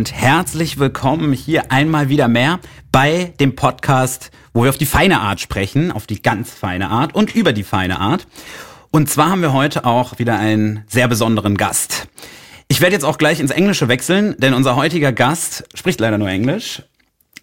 Und 0.00 0.14
herzlich 0.14 0.78
willkommen 0.78 1.34
hier 1.34 1.70
einmal 1.70 2.08
wieder 2.08 2.26
mehr 2.26 2.60
bei 2.90 3.34
dem 3.38 3.54
Podcast, 3.54 4.30
wo 4.54 4.62
wir 4.62 4.70
auf 4.70 4.78
die 4.78 4.86
feine 4.86 5.20
Art 5.20 5.40
sprechen, 5.40 5.92
auf 5.92 6.06
die 6.06 6.22
ganz 6.22 6.48
feine 6.54 6.88
Art 6.88 7.14
und 7.14 7.34
über 7.34 7.52
die 7.52 7.64
feine 7.64 8.00
Art. 8.00 8.26
Und 8.90 9.10
zwar 9.10 9.28
haben 9.28 9.42
wir 9.42 9.52
heute 9.52 9.84
auch 9.84 10.18
wieder 10.18 10.38
einen 10.38 10.84
sehr 10.88 11.06
besonderen 11.06 11.58
Gast. 11.58 12.08
Ich 12.66 12.80
werde 12.80 12.94
jetzt 12.94 13.04
auch 13.04 13.18
gleich 13.18 13.40
ins 13.40 13.50
Englische 13.50 13.88
wechseln, 13.88 14.36
denn 14.38 14.54
unser 14.54 14.74
heutiger 14.74 15.12
Gast 15.12 15.64
spricht 15.74 16.00
leider 16.00 16.16
nur 16.16 16.30
Englisch. 16.30 16.82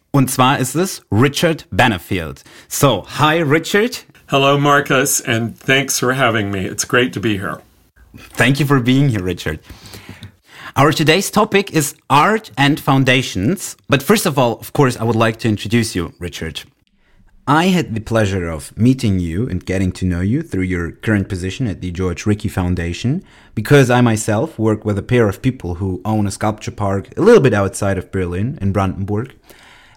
Und 0.10 0.32
zwar 0.32 0.58
ist 0.58 0.74
es 0.74 1.04
Richard 1.12 1.68
Benefield. 1.70 2.44
So, 2.68 3.06
hi 3.20 3.44
Richard. 3.44 4.04
Hello 4.32 4.58
Marcus 4.58 5.22
and 5.22 5.60
thanks 5.60 6.00
for 6.00 6.18
having 6.18 6.50
me. 6.50 6.66
It's 6.66 6.88
great 6.88 7.14
to 7.14 7.20
be 7.20 7.38
here. 7.38 7.60
Thank 8.36 8.60
you 8.60 8.66
for 8.66 8.82
being 8.82 9.10
here, 9.10 9.24
Richard. 9.24 9.60
Our 10.77 10.91
today's 10.91 11.31
topic 11.31 11.73
is 11.73 11.95
art 12.08 12.52
and 12.55 12.80
foundations. 12.80 13.76
But 13.90 14.04
first 14.04 14.27
of 14.27 14.38
all, 14.38 14.59
of 14.59 14.73
course, 14.73 14.95
I 14.95 15.05
would 15.05 15.16
like 15.16 15.38
to 15.38 15.50
introduce 15.50 15.95
you, 15.95 16.13
Richard. 16.20 16.66
I 17.48 17.70
had 17.70 17.95
the 17.95 18.00
pleasure 18.00 18.48
of 18.48 18.77
meeting 18.77 19.17
you 19.17 19.50
and 19.50 19.66
getting 19.66 19.91
to 19.94 20.05
know 20.05 20.22
you 20.22 20.44
through 20.44 20.66
your 20.66 20.91
current 20.91 21.30
position 21.30 21.66
at 21.66 21.81
the 21.81 21.90
George 21.90 22.27
Rickey 22.27 22.48
Foundation, 22.48 23.23
because 23.55 23.90
I 23.90 24.02
myself 24.02 24.59
work 24.59 24.86
with 24.86 25.00
a 25.00 25.02
pair 25.02 25.27
of 25.27 25.41
people 25.41 25.76
who 25.76 26.00
own 26.05 26.27
a 26.27 26.31
sculpture 26.31 26.70
park 26.70 27.09
a 27.17 27.23
little 27.23 27.41
bit 27.41 27.55
outside 27.55 27.98
of 27.98 28.12
Berlin 28.12 28.59
in 28.62 28.72
Brandenburg. 28.72 29.34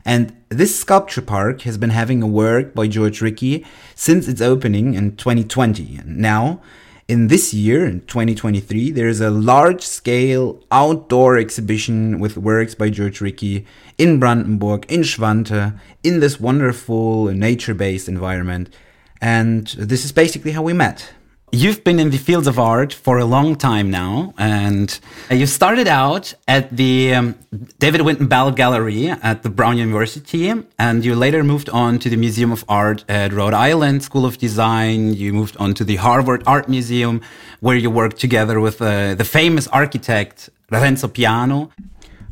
And 0.07 0.35
this 0.49 0.81
sculpture 0.81 1.21
park 1.21 1.61
has 1.63 1.77
been 1.77 1.91
having 1.91 2.23
a 2.23 2.27
work 2.27 2.75
by 2.75 2.87
George 2.87 3.21
Rickey 3.21 3.67
since 3.95 4.29
its 4.29 4.41
opening 4.41 4.95
in 4.95 5.17
2020. 5.17 5.97
And 5.97 6.17
now 6.17 6.63
in 7.11 7.27
this 7.27 7.53
year, 7.53 7.85
in 7.85 8.03
2023, 8.03 8.93
there 8.93 9.09
is 9.09 9.21
a 9.21 9.31
large 9.31 9.83
scale 9.83 10.63
outdoor 10.71 11.39
exhibition 11.39 12.21
with 12.21 12.37
works 12.37 12.77
by 12.77 12.89
George 12.89 13.21
Rickey 13.21 13.67
in 13.99 14.21
Brandenburg, 14.21 14.87
in 14.89 15.01
Schwante, 15.01 15.77
in 16.05 16.21
this 16.21 16.39
wonderful 16.39 17.25
nature 17.33 17.75
based 17.75 18.07
environment. 18.09 18.73
And 19.21 19.67
this 19.77 20.05
is 20.05 20.13
basically 20.13 20.53
how 20.53 20.63
we 20.63 20.73
met. 20.73 21.13
You've 21.53 21.83
been 21.83 21.99
in 21.99 22.11
the 22.11 22.17
fields 22.17 22.47
of 22.47 22.61
art 22.61 22.93
for 22.93 23.19
a 23.19 23.25
long 23.25 23.57
time 23.57 23.91
now, 23.91 24.35
and 24.39 24.97
you 25.33 25.47
started 25.47 25.89
out 25.89 26.33
at 26.47 26.77
the 26.77 27.13
um, 27.13 27.35
David 27.81 28.03
Winton 28.03 28.29
Bell 28.29 28.53
Gallery 28.53 29.09
at 29.09 29.43
the 29.43 29.51
Brown 29.51 29.77
University, 29.77 30.53
and 30.79 31.05
you 31.05 31.17
later 31.17 31.43
moved 31.43 31.69
on 31.71 31.99
to 31.99 32.09
the 32.09 32.17
Museum 32.17 32.53
of 32.53 32.65
Art 32.69 33.05
at 33.09 33.33
Rhode 33.33 33.53
Island 33.53 34.05
School 34.05 34.25
of 34.25 34.39
Design. 34.39 35.13
You 35.13 35.33
moved 35.33 35.57
on 35.57 35.75
to 35.75 35.83
the 35.83 35.97
Harvard 35.97 36.45
Art 36.47 36.69
Museum, 36.69 37.21
where 37.59 37.77
you 37.77 37.91
worked 37.91 38.19
together 38.19 38.61
with 38.61 38.81
uh, 38.81 39.17
the 39.17 39.25
famous 39.25 39.67
architect 39.69 40.51
Lorenzo 40.71 41.09
Piano, 41.09 41.73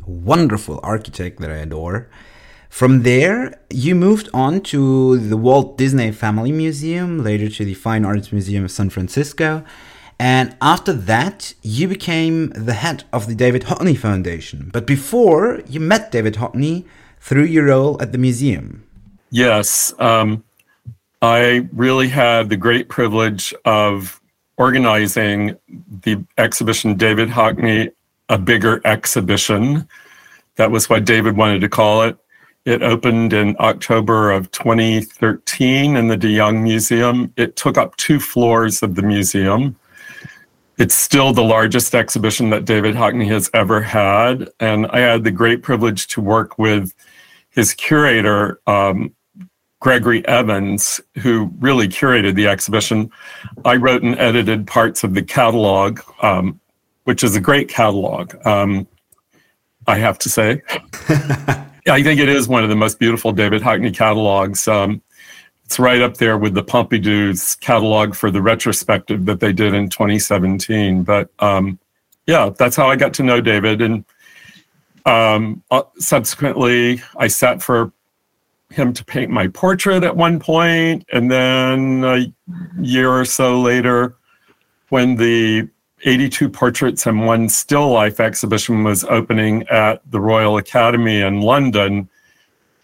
wonderful 0.05 0.79
architect 0.81 1.41
that 1.41 1.51
I 1.51 1.57
adore. 1.57 2.07
From 2.69 3.01
there, 3.01 3.59
you 3.69 3.95
moved 3.95 4.29
on 4.33 4.61
to 4.61 5.17
the 5.17 5.35
Walt 5.35 5.77
Disney 5.77 6.11
Family 6.11 6.51
Museum, 6.51 7.23
later 7.23 7.49
to 7.49 7.65
the 7.65 7.73
Fine 7.73 8.05
Arts 8.05 8.31
Museum 8.31 8.63
of 8.63 8.71
San 8.71 8.89
Francisco. 8.89 9.65
And 10.19 10.55
after 10.61 10.93
that, 10.93 11.53
you 11.61 11.87
became 11.87 12.49
the 12.49 12.73
head 12.73 13.05
of 13.11 13.27
the 13.27 13.35
David 13.35 13.63
Hockney 13.63 13.97
Foundation. 13.97 14.69
But 14.71 14.85
before, 14.85 15.61
you 15.67 15.79
met 15.79 16.11
David 16.11 16.35
Hockney 16.35 16.85
through 17.19 17.45
your 17.45 17.65
role 17.65 18.01
at 18.01 18.11
the 18.11 18.17
museum. 18.17 18.83
Yes. 19.31 19.93
Um, 19.99 20.43
I 21.21 21.67
really 21.73 22.07
had 22.07 22.49
the 22.49 22.57
great 22.57 22.87
privilege 22.87 23.53
of 23.65 24.21
organizing 24.57 25.57
the 26.01 26.23
exhibition 26.37 26.95
David 26.95 27.29
Hockney, 27.29 27.91
a 28.29 28.37
bigger 28.37 28.79
exhibition. 28.85 29.87
That 30.55 30.71
was 30.71 30.89
what 30.89 31.05
David 31.05 31.35
wanted 31.35 31.61
to 31.61 31.69
call 31.69 32.03
it. 32.03 32.17
It 32.65 32.83
opened 32.83 33.33
in 33.33 33.55
October 33.59 34.31
of 34.31 34.51
2013 34.51 35.95
in 35.95 36.07
the 36.07 36.17
De 36.17 36.27
Young 36.27 36.61
Museum. 36.61 37.33
It 37.37 37.55
took 37.55 37.77
up 37.77 37.95
two 37.97 38.19
floors 38.19 38.83
of 38.83 38.95
the 38.95 39.01
museum. 39.01 39.77
It's 40.77 40.95
still 40.95 41.33
the 41.33 41.43
largest 41.43 41.95
exhibition 41.95 42.49
that 42.51 42.65
David 42.65 42.95
Hockney 42.95 43.27
has 43.27 43.49
ever 43.53 43.81
had. 43.81 44.49
And 44.59 44.87
I 44.87 44.99
had 44.99 45.23
the 45.23 45.31
great 45.31 45.63
privilege 45.63 46.07
to 46.07 46.21
work 46.21 46.57
with 46.57 46.93
his 47.49 47.73
curator, 47.73 48.59
um, 48.67 49.15
Gregory 49.79 50.27
Evans, 50.27 50.99
who 51.19 51.51
really 51.59 51.87
curated 51.87 52.35
the 52.35 52.47
exhibition. 52.47 53.09
I 53.63 53.77
wrote 53.77 54.03
and 54.03 54.17
edited 54.19 54.67
parts 54.67 55.03
of 55.03 55.13
the 55.13 55.23
catalog, 55.23 56.01
um, 56.21 56.59
which 57.05 57.23
is 57.23 57.35
a 57.35 57.41
great 57.41 57.69
catalog, 57.69 58.35
um, 58.45 58.87
I 59.87 59.97
have 59.97 60.19
to 60.19 60.29
say. 60.29 60.61
I 61.89 62.03
think 62.03 62.19
it 62.19 62.29
is 62.29 62.47
one 62.47 62.63
of 62.63 62.69
the 62.69 62.75
most 62.75 62.99
beautiful 62.99 63.31
David 63.31 63.61
Hockney 63.61 63.93
catalogs. 63.95 64.67
Um, 64.67 65.01
it's 65.65 65.79
right 65.79 66.01
up 66.01 66.17
there 66.17 66.37
with 66.37 66.53
the 66.53 66.63
Pompidou's 66.63 67.55
catalog 67.55 68.15
for 68.15 68.31
the 68.31 68.41
retrospective 68.41 69.25
that 69.25 69.39
they 69.39 69.53
did 69.53 69.73
in 69.73 69.89
2017. 69.89 71.03
But 71.03 71.29
um, 71.39 71.79
yeah, 72.25 72.49
that's 72.57 72.75
how 72.75 72.89
I 72.89 72.95
got 72.95 73.13
to 73.15 73.23
know 73.23 73.41
David. 73.41 73.81
And 73.81 74.05
um, 75.05 75.63
uh, 75.71 75.83
subsequently, 75.97 77.01
I 77.17 77.27
sat 77.27 77.61
for 77.61 77.91
him 78.71 78.93
to 78.93 79.05
paint 79.05 79.31
my 79.31 79.47
portrait 79.47 80.03
at 80.03 80.15
one 80.15 80.39
point, 80.39 81.05
and 81.11 81.31
then 81.31 82.03
a 82.03 82.33
year 82.79 83.11
or 83.11 83.25
so 83.25 83.59
later, 83.59 84.15
when 84.89 85.15
the 85.15 85.67
82 86.05 86.49
portraits 86.49 87.05
and 87.05 87.25
one 87.25 87.49
still 87.49 87.89
life 87.89 88.19
exhibition 88.19 88.83
was 88.83 89.03
opening 89.05 89.67
at 89.67 90.01
the 90.09 90.19
Royal 90.19 90.57
Academy 90.57 91.21
in 91.21 91.41
London. 91.41 92.09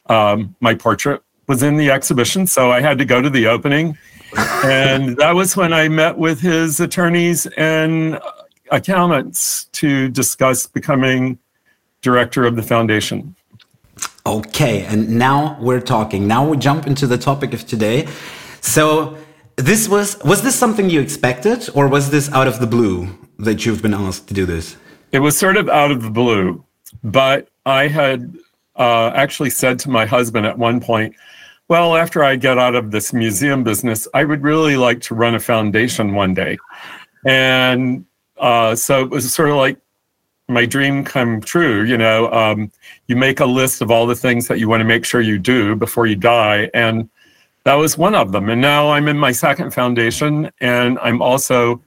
Um, 0.08 0.56
my 0.60 0.76
portrait 0.76 1.22
was 1.48 1.64
in 1.64 1.78
the 1.78 1.92
exhibition, 1.92 2.48
so 2.48 2.72
I 2.72 2.82
had 2.82 2.98
to 2.98 3.06
go 3.06 3.22
to 3.22 3.30
the 3.30 3.48
opening. 3.48 3.98
and 4.64 5.18
that 5.18 5.34
was 5.36 5.56
when 5.56 5.74
I 5.74 5.88
met 5.88 6.18
with 6.18 6.42
his 6.42 6.80
attorneys 6.80 7.46
and 7.58 8.20
accountants 8.72 9.66
to 9.66 10.10
discuss 10.10 10.68
becoming 10.68 11.40
director 12.02 12.46
of 12.46 12.56
the 12.56 12.64
foundation. 12.64 13.36
Okay, 14.26 14.86
and 14.86 15.18
now 15.18 15.58
we're 15.62 15.82
talking. 15.82 16.28
Now 16.28 16.48
we 16.48 16.58
jump 16.58 16.88
into 16.88 17.08
the 17.08 17.18
topic 17.18 17.54
of 17.54 17.66
today. 17.68 18.08
So, 18.62 19.18
this 19.58 19.88
was 19.88 20.22
was 20.24 20.42
this 20.42 20.56
something 20.56 20.90
you 20.90 21.02
expected 21.02 21.70
or 21.74 21.88
was 21.88 22.10
this 22.10 22.32
out 22.32 22.48
of 22.48 22.60
the 22.60 22.68
blue 22.68 23.08
that 23.40 23.66
you've 23.66 23.82
been 23.82 23.94
asked 23.94 24.28
to 24.28 24.34
do 24.34 24.46
this? 24.46 24.76
It 25.12 25.20
was 25.20 25.38
sort 25.38 25.58
of 25.58 25.70
out 25.70 25.92
of 25.92 26.02
the 26.02 26.10
blue 26.10 26.66
but 27.04 27.50
i 27.66 27.88
had 27.88 28.36
uh, 28.78 29.12
actually 29.16 29.50
said 29.50 29.80
to 29.80 29.90
my 29.90 30.06
husband 30.06 30.46
at 30.46 30.58
one 30.58 30.80
point 30.80 31.16
well 31.70 31.96
after 31.96 32.24
i 32.24 32.36
get 32.36 32.58
out 32.58 32.76
of 32.76 32.92
this 32.92 33.14
museum 33.14 33.64
business 33.64 34.08
i 34.14 34.24
would 34.24 34.44
really 34.44 34.76
like 34.76 35.00
to 35.02 35.16
run 35.16 35.36
a 35.36 35.40
foundation 35.40 36.14
one 36.14 36.34
day. 36.34 36.58
And 37.26 38.06
uh, 38.38 38.76
so 38.76 39.04
it 39.04 39.10
was 39.10 39.34
sort 39.34 39.50
of 39.50 39.56
like 39.56 39.80
my 40.48 40.66
dream 40.66 41.04
come 41.04 41.42
true 41.42 41.84
you 41.84 41.98
know 41.98 42.32
um, 42.32 42.72
you 43.08 43.16
make 43.16 43.40
a 43.40 43.46
list 43.46 43.82
of 43.82 43.90
all 43.90 44.06
the 44.06 44.16
things 44.16 44.48
that 44.48 44.60
you 44.60 44.68
want 44.70 44.82
to 44.82 44.86
make 44.86 45.06
sure 45.06 45.22
you 45.22 45.40
do 45.40 45.76
before 45.76 46.06
you 46.06 46.16
die 46.16 46.70
and 46.74 47.10
that 47.66 47.76
was 47.76 47.98
one 47.98 48.16
of 48.16 48.32
them. 48.32 48.50
And 48.50 48.62
now 48.62 48.92
I'm 48.92 49.08
in 49.08 49.18
my 49.18 49.32
second 49.32 49.74
foundation, 49.74 50.52
and 50.62 50.98
I'm 51.00 51.22
also 51.22 51.82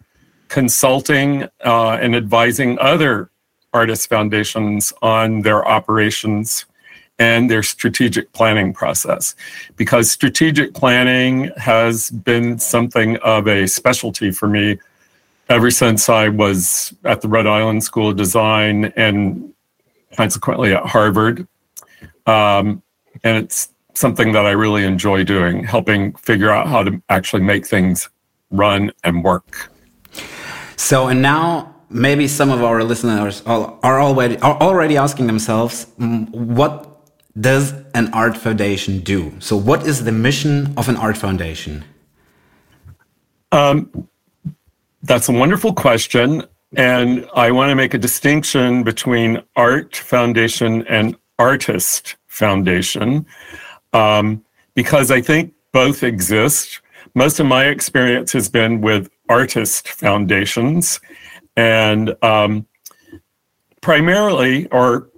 consulting 0.48 1.44
uh, 1.64 1.92
and 1.92 2.14
advising 2.14 2.78
other 2.80 3.30
artist 3.72 4.08
foundations 4.08 4.92
on 5.02 5.42
their 5.42 5.66
operations 5.66 6.66
and 7.20 7.50
their 7.50 7.62
strategic 7.62 8.32
planning 8.32 8.72
process. 8.72 9.34
Because 9.76 10.10
strategic 10.10 10.74
planning 10.74 11.50
has 11.56 12.10
been 12.10 12.58
something 12.58 13.16
of 13.18 13.46
a 13.46 13.66
specialty 13.66 14.30
for 14.30 14.48
me 14.48 14.78
ever 15.48 15.70
since 15.70 16.08
I 16.08 16.28
was 16.28 16.92
at 17.04 17.20
the 17.20 17.28
Rhode 17.28 17.46
Island 17.46 17.84
School 17.84 18.10
of 18.10 18.16
Design 18.16 18.86
and 18.96 19.52
consequently 20.16 20.74
at 20.74 20.84
Harvard. 20.84 21.46
Um, 22.26 22.82
and 23.24 23.44
it's 23.44 23.72
something 23.98 24.32
that 24.32 24.46
I 24.46 24.52
really 24.52 24.84
enjoy 24.84 25.24
doing, 25.24 25.64
helping 25.64 26.12
figure 26.14 26.50
out 26.50 26.68
how 26.68 26.84
to 26.84 27.02
actually 27.08 27.42
make 27.42 27.66
things 27.66 28.08
run 28.50 28.92
and 29.02 29.24
work. 29.24 29.70
So, 30.76 31.08
and 31.08 31.20
now 31.20 31.74
maybe 31.90 32.28
some 32.28 32.50
of 32.50 32.62
our 32.62 32.84
listeners 32.84 33.42
are 33.46 33.78
already 33.82 34.38
are 34.38 34.56
already 34.60 34.96
asking 34.96 35.26
themselves, 35.26 35.86
what 35.96 36.72
does 37.40 37.72
an 37.94 38.12
art 38.12 38.36
foundation 38.36 39.00
do? 39.00 39.32
So, 39.40 39.56
what 39.56 39.86
is 39.86 40.04
the 40.04 40.12
mission 40.12 40.72
of 40.76 40.88
an 40.88 40.96
art 40.96 41.16
foundation? 41.16 41.84
Um, 43.50 44.08
that's 45.02 45.28
a 45.28 45.32
wonderful 45.32 45.72
question. 45.72 46.44
And 46.76 47.26
I 47.34 47.50
want 47.50 47.70
to 47.70 47.74
make 47.74 47.94
a 47.94 47.98
distinction 47.98 48.82
between 48.84 49.42
art 49.56 49.96
foundation 49.96 50.86
and 50.86 51.16
artist 51.38 52.16
foundation 52.26 53.26
um, 53.92 54.44
because 54.74 55.10
I 55.10 55.20
think 55.20 55.54
both 55.72 56.02
exist. 56.02 56.80
Most 57.14 57.40
of 57.40 57.46
my 57.46 57.66
experience 57.66 58.32
has 58.32 58.48
been 58.48 58.80
with 58.80 59.10
artist 59.28 59.88
foundations, 59.88 61.00
and 61.56 62.16
um, 62.22 62.66
primarily, 63.80 64.66
or 64.68 65.08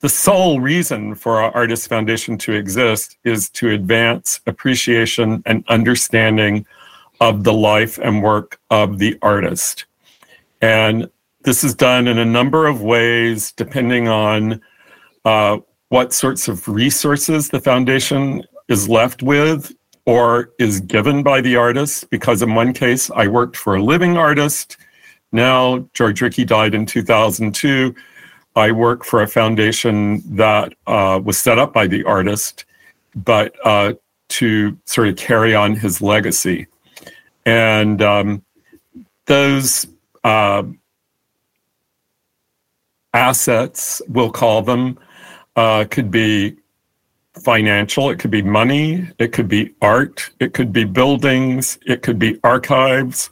the 0.00 0.08
sole 0.08 0.60
reason 0.60 1.14
for 1.14 1.40
our 1.42 1.52
Artist 1.52 1.88
Foundation 1.88 2.38
to 2.38 2.52
exist 2.52 3.18
is 3.24 3.50
to 3.50 3.70
advance 3.70 4.40
appreciation 4.46 5.42
and 5.44 5.62
understanding 5.68 6.66
of 7.20 7.44
the 7.44 7.52
life 7.52 7.98
and 7.98 8.22
work 8.22 8.58
of 8.70 8.98
the 8.98 9.18
artist. 9.20 9.84
And 10.62 11.10
this 11.42 11.62
is 11.64 11.74
done 11.74 12.08
in 12.08 12.18
a 12.18 12.24
number 12.24 12.66
of 12.66 12.80
ways, 12.80 13.52
depending 13.52 14.08
on 14.08 14.62
uh, 15.24 15.58
what 15.90 16.12
sorts 16.12 16.48
of 16.48 16.66
resources 16.66 17.50
the 17.50 17.60
foundation 17.60 18.42
is 18.68 18.88
left 18.88 19.22
with 19.22 19.74
or 20.06 20.50
is 20.58 20.80
given 20.80 21.22
by 21.22 21.40
the 21.40 21.56
artist. 21.56 22.08
Because 22.10 22.42
in 22.42 22.54
one 22.54 22.72
case, 22.72 23.10
I 23.10 23.26
worked 23.26 23.56
for 23.56 23.76
a 23.76 23.82
living 23.82 24.16
artist. 24.16 24.76
Now, 25.32 25.86
George 25.92 26.22
Rickey 26.22 26.44
died 26.44 26.74
in 26.74 26.86
2002. 26.86 27.94
I 28.56 28.72
work 28.72 29.04
for 29.04 29.22
a 29.22 29.28
foundation 29.28 30.22
that 30.36 30.74
uh, 30.86 31.20
was 31.22 31.38
set 31.38 31.58
up 31.58 31.72
by 31.72 31.86
the 31.86 32.04
artist, 32.04 32.64
but 33.14 33.54
uh, 33.64 33.94
to 34.28 34.78
sort 34.86 35.08
of 35.08 35.16
carry 35.16 35.54
on 35.54 35.74
his 35.74 36.00
legacy. 36.00 36.66
And 37.46 38.00
um, 38.00 38.44
those 39.26 39.86
uh, 40.24 40.62
assets, 43.12 44.02
we'll 44.08 44.30
call 44.30 44.62
them, 44.62 44.98
uh, 45.60 45.84
could 45.84 46.10
be 46.10 46.56
financial, 47.34 48.08
it 48.08 48.18
could 48.18 48.30
be 48.30 48.40
money, 48.40 49.06
it 49.18 49.30
could 49.30 49.46
be 49.46 49.74
art, 49.82 50.30
it 50.40 50.54
could 50.54 50.72
be 50.72 50.84
buildings, 50.84 51.78
it 51.84 52.00
could 52.00 52.18
be 52.18 52.40
archives, 52.42 53.28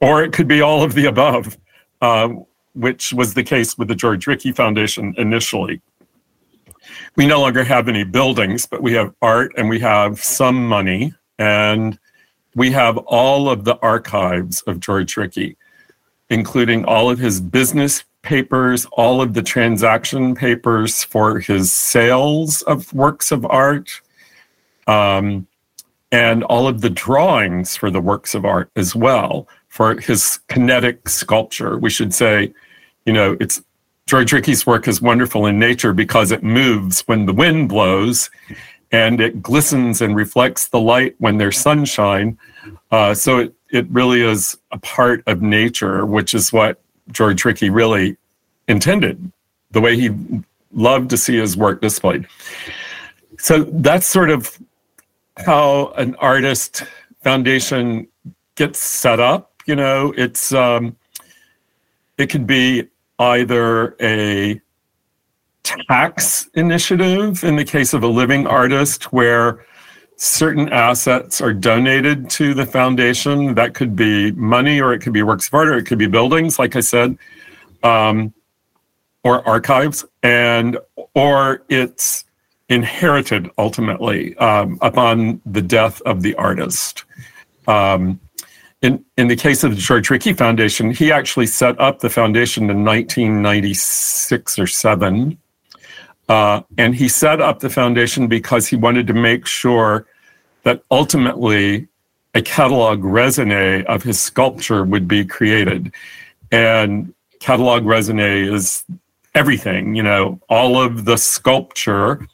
or 0.00 0.22
it 0.24 0.32
could 0.32 0.48
be 0.48 0.62
all 0.62 0.82
of 0.82 0.94
the 0.94 1.04
above, 1.04 1.58
uh, 2.00 2.28
which 2.72 3.12
was 3.12 3.34
the 3.34 3.42
case 3.42 3.76
with 3.76 3.88
the 3.88 3.94
George 3.94 4.26
Rickey 4.26 4.50
Foundation 4.50 5.14
initially. 5.18 5.82
We 7.16 7.26
no 7.26 7.38
longer 7.42 7.64
have 7.64 7.86
any 7.86 8.04
buildings, 8.04 8.64
but 8.64 8.82
we 8.82 8.94
have 8.94 9.12
art 9.20 9.52
and 9.58 9.68
we 9.68 9.78
have 9.80 10.24
some 10.24 10.66
money, 10.66 11.12
and 11.38 11.98
we 12.54 12.70
have 12.70 12.96
all 12.96 13.50
of 13.50 13.64
the 13.64 13.76
archives 13.80 14.62
of 14.62 14.80
George 14.80 15.18
Rickey, 15.18 15.58
including 16.30 16.86
all 16.86 17.10
of 17.10 17.18
his 17.18 17.42
business 17.42 18.04
papers, 18.28 18.84
all 18.92 19.22
of 19.22 19.32
the 19.32 19.42
transaction 19.42 20.34
papers 20.34 21.02
for 21.02 21.40
his 21.40 21.72
sales 21.72 22.60
of 22.62 22.92
works 22.92 23.32
of 23.32 23.46
art, 23.46 24.02
um, 24.86 25.46
and 26.12 26.44
all 26.44 26.68
of 26.68 26.82
the 26.82 26.90
drawings 26.90 27.74
for 27.74 27.90
the 27.90 28.02
works 28.02 28.34
of 28.34 28.44
art 28.44 28.70
as 28.76 28.94
well 28.94 29.48
for 29.68 29.98
his 29.98 30.40
kinetic 30.48 31.08
sculpture. 31.08 31.78
We 31.78 31.88
should 31.88 32.12
say, 32.12 32.52
you 33.06 33.14
know, 33.14 33.34
it's 33.40 33.62
George 34.06 34.30
Rickey's 34.30 34.66
work 34.66 34.86
is 34.88 35.00
wonderful 35.00 35.46
in 35.46 35.58
nature 35.58 35.94
because 35.94 36.30
it 36.30 36.42
moves 36.42 37.00
when 37.08 37.24
the 37.24 37.32
wind 37.32 37.70
blows 37.70 38.28
and 38.92 39.22
it 39.22 39.42
glistens 39.42 40.02
and 40.02 40.14
reflects 40.14 40.68
the 40.68 40.80
light 40.80 41.14
when 41.16 41.38
there's 41.38 41.56
sunshine. 41.56 42.38
Uh, 42.90 43.14
so 43.14 43.38
it, 43.38 43.54
it 43.70 43.88
really 43.88 44.20
is 44.20 44.58
a 44.70 44.78
part 44.78 45.22
of 45.26 45.40
nature, 45.40 46.04
which 46.04 46.34
is 46.34 46.52
what 46.52 46.82
George 47.10 47.44
Rickey 47.44 47.70
really 47.70 48.16
intended, 48.68 49.32
the 49.70 49.80
way 49.80 49.96
he 49.96 50.10
loved 50.72 51.10
to 51.10 51.16
see 51.16 51.36
his 51.36 51.56
work 51.56 51.80
displayed. 51.80 52.26
So 53.38 53.64
that's 53.64 54.06
sort 54.06 54.30
of 54.30 54.58
how 55.36 55.92
an 55.96 56.14
artist 56.16 56.84
foundation 57.22 58.08
gets 58.56 58.78
set 58.78 59.20
up. 59.20 59.52
You 59.66 59.76
know, 59.76 60.12
it's 60.16 60.52
um, 60.52 60.96
it 62.16 62.28
can 62.28 62.44
be 62.44 62.88
either 63.18 63.96
a 64.00 64.60
tax 65.62 66.48
initiative 66.54 67.44
in 67.44 67.56
the 67.56 67.64
case 67.64 67.92
of 67.92 68.02
a 68.02 68.06
living 68.06 68.46
artist 68.46 69.12
where 69.12 69.64
certain 70.18 70.68
assets 70.70 71.40
are 71.40 71.54
donated 71.54 72.28
to 72.28 72.52
the 72.52 72.66
foundation. 72.66 73.54
That 73.54 73.74
could 73.74 73.96
be 73.96 74.32
money, 74.32 74.80
or 74.80 74.92
it 74.92 74.98
could 74.98 75.12
be 75.12 75.22
works 75.22 75.46
of 75.46 75.54
art, 75.54 75.68
or 75.68 75.78
it 75.78 75.86
could 75.86 75.98
be 75.98 76.08
buildings, 76.08 76.58
like 76.58 76.76
I 76.76 76.80
said, 76.80 77.16
um, 77.82 78.34
or 79.22 79.46
archives, 79.48 80.04
and 80.22 80.76
or 81.14 81.62
it's 81.68 82.24
inherited 82.68 83.48
ultimately 83.56 84.36
um, 84.38 84.78
upon 84.82 85.40
the 85.46 85.62
death 85.62 86.02
of 86.02 86.22
the 86.22 86.34
artist. 86.34 87.04
Um, 87.66 88.20
in, 88.82 89.04
in 89.16 89.28
the 89.28 89.36
case 89.36 89.64
of 89.64 89.70
the 89.70 89.80
George 89.80 90.10
Rickey 90.10 90.32
Foundation, 90.32 90.90
he 90.90 91.10
actually 91.10 91.46
set 91.46 91.80
up 91.80 92.00
the 92.00 92.10
foundation 92.10 92.64
in 92.70 92.84
1996 92.84 94.58
or 94.58 94.66
7 94.66 95.38
uh, 96.28 96.62
and 96.76 96.94
he 96.94 97.08
set 97.08 97.40
up 97.40 97.60
the 97.60 97.70
foundation 97.70 98.26
because 98.26 98.66
he 98.66 98.76
wanted 98.76 99.06
to 99.06 99.14
make 99.14 99.46
sure 99.46 100.06
that 100.62 100.82
ultimately 100.90 101.88
a 102.34 102.42
catalog 102.42 103.00
raisonné 103.00 103.84
of 103.86 104.02
his 104.02 104.20
sculpture 104.20 104.84
would 104.84 105.08
be 105.08 105.24
created. 105.24 105.92
And 106.52 107.14
catalog 107.40 107.84
raisonné 107.84 108.52
is 108.52 108.84
everything, 109.34 109.94
you 109.94 110.02
know, 110.02 110.40
all 110.48 110.80
of 110.80 111.06
the 111.06 111.16
sculpture. 111.16 112.26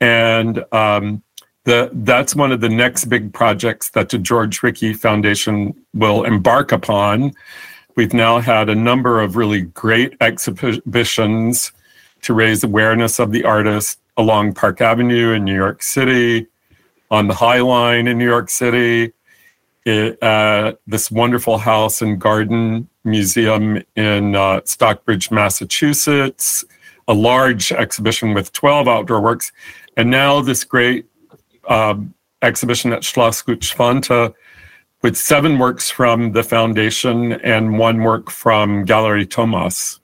And 0.00 0.64
um, 0.72 1.22
the, 1.64 1.90
that's 1.92 2.34
one 2.34 2.50
of 2.50 2.60
the 2.60 2.68
next 2.68 3.04
big 3.04 3.32
projects 3.32 3.90
that 3.90 4.08
the 4.08 4.18
George 4.18 4.62
Rickey 4.62 4.92
Foundation 4.92 5.74
will 5.94 6.24
embark 6.24 6.72
upon. 6.72 7.32
We've 7.94 8.14
now 8.14 8.40
had 8.40 8.68
a 8.68 8.74
number 8.74 9.20
of 9.20 9.36
really 9.36 9.62
great 9.62 10.14
exhibitions 10.20 11.72
to 12.22 12.34
raise 12.34 12.64
awareness 12.64 13.18
of 13.18 13.32
the 13.32 13.44
artist 13.44 13.98
along 14.16 14.54
Park 14.54 14.80
Avenue 14.80 15.32
in 15.32 15.44
New 15.44 15.54
York 15.54 15.82
City, 15.82 16.46
on 17.10 17.26
the 17.26 17.34
High 17.34 17.60
Line 17.60 18.06
in 18.06 18.18
New 18.18 18.26
York 18.26 18.50
City, 18.50 19.12
it, 19.84 20.22
uh, 20.22 20.74
this 20.86 21.10
wonderful 21.10 21.58
house 21.58 22.02
and 22.02 22.20
garden 22.20 22.88
museum 23.04 23.82
in 23.96 24.36
uh, 24.36 24.60
Stockbridge, 24.64 25.30
Massachusetts, 25.30 26.64
a 27.08 27.14
large 27.14 27.72
exhibition 27.72 28.34
with 28.34 28.52
12 28.52 28.86
outdoor 28.86 29.20
works, 29.20 29.52
and 29.96 30.10
now 30.10 30.40
this 30.40 30.64
great 30.64 31.06
um, 31.68 32.14
exhibition 32.42 32.92
at 32.92 33.02
Schloss 33.02 33.42
Gutschwante 33.42 34.34
with 35.02 35.16
seven 35.16 35.58
works 35.58 35.90
from 35.90 36.32
the 36.32 36.42
foundation 36.42 37.32
and 37.32 37.78
one 37.78 38.02
work 38.02 38.30
from 38.30 38.84
Gallery 38.84 39.26
Thomas. 39.26 39.99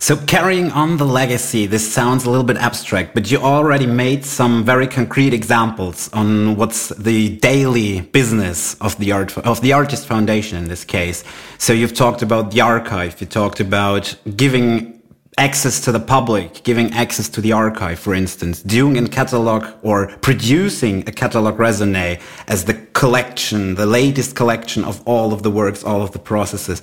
So 0.00 0.16
carrying 0.16 0.70
on 0.70 0.96
the 0.96 1.04
legacy, 1.04 1.66
this 1.66 1.92
sounds 1.92 2.24
a 2.24 2.30
little 2.30 2.44
bit 2.44 2.56
abstract, 2.56 3.14
but 3.14 3.30
you 3.32 3.38
already 3.38 3.86
made 3.86 4.24
some 4.24 4.64
very 4.64 4.86
concrete 4.86 5.34
examples 5.34 6.08
on 6.12 6.54
what's 6.54 6.90
the 6.90 7.36
daily 7.38 8.02
business 8.02 8.74
of 8.74 8.96
the 8.98 9.10
art 9.10 9.36
of 9.38 9.60
the 9.60 9.72
artist 9.72 10.06
foundation 10.06 10.56
in 10.56 10.68
this 10.68 10.84
case. 10.84 11.24
So 11.58 11.72
you've 11.72 11.94
talked 11.94 12.22
about 12.22 12.52
the 12.52 12.60
archive, 12.60 13.20
you 13.20 13.26
talked 13.26 13.58
about 13.58 14.14
giving 14.36 15.02
access 15.36 15.80
to 15.80 15.92
the 15.92 16.00
public, 16.00 16.62
giving 16.62 16.92
access 16.92 17.28
to 17.30 17.40
the 17.40 17.52
archive, 17.52 17.98
for 17.98 18.14
instance, 18.14 18.62
doing 18.62 18.96
a 18.98 19.08
catalog 19.08 19.66
or 19.82 20.16
producing 20.18 21.08
a 21.08 21.12
catalog 21.12 21.56
raisonné 21.58 22.20
as 22.46 22.64
the 22.66 22.74
collection, 22.92 23.74
the 23.74 23.86
latest 23.86 24.36
collection 24.36 24.84
of 24.84 25.00
all 25.06 25.32
of 25.32 25.42
the 25.42 25.50
works, 25.50 25.82
all 25.82 26.02
of 26.02 26.12
the 26.12 26.18
processes. 26.20 26.82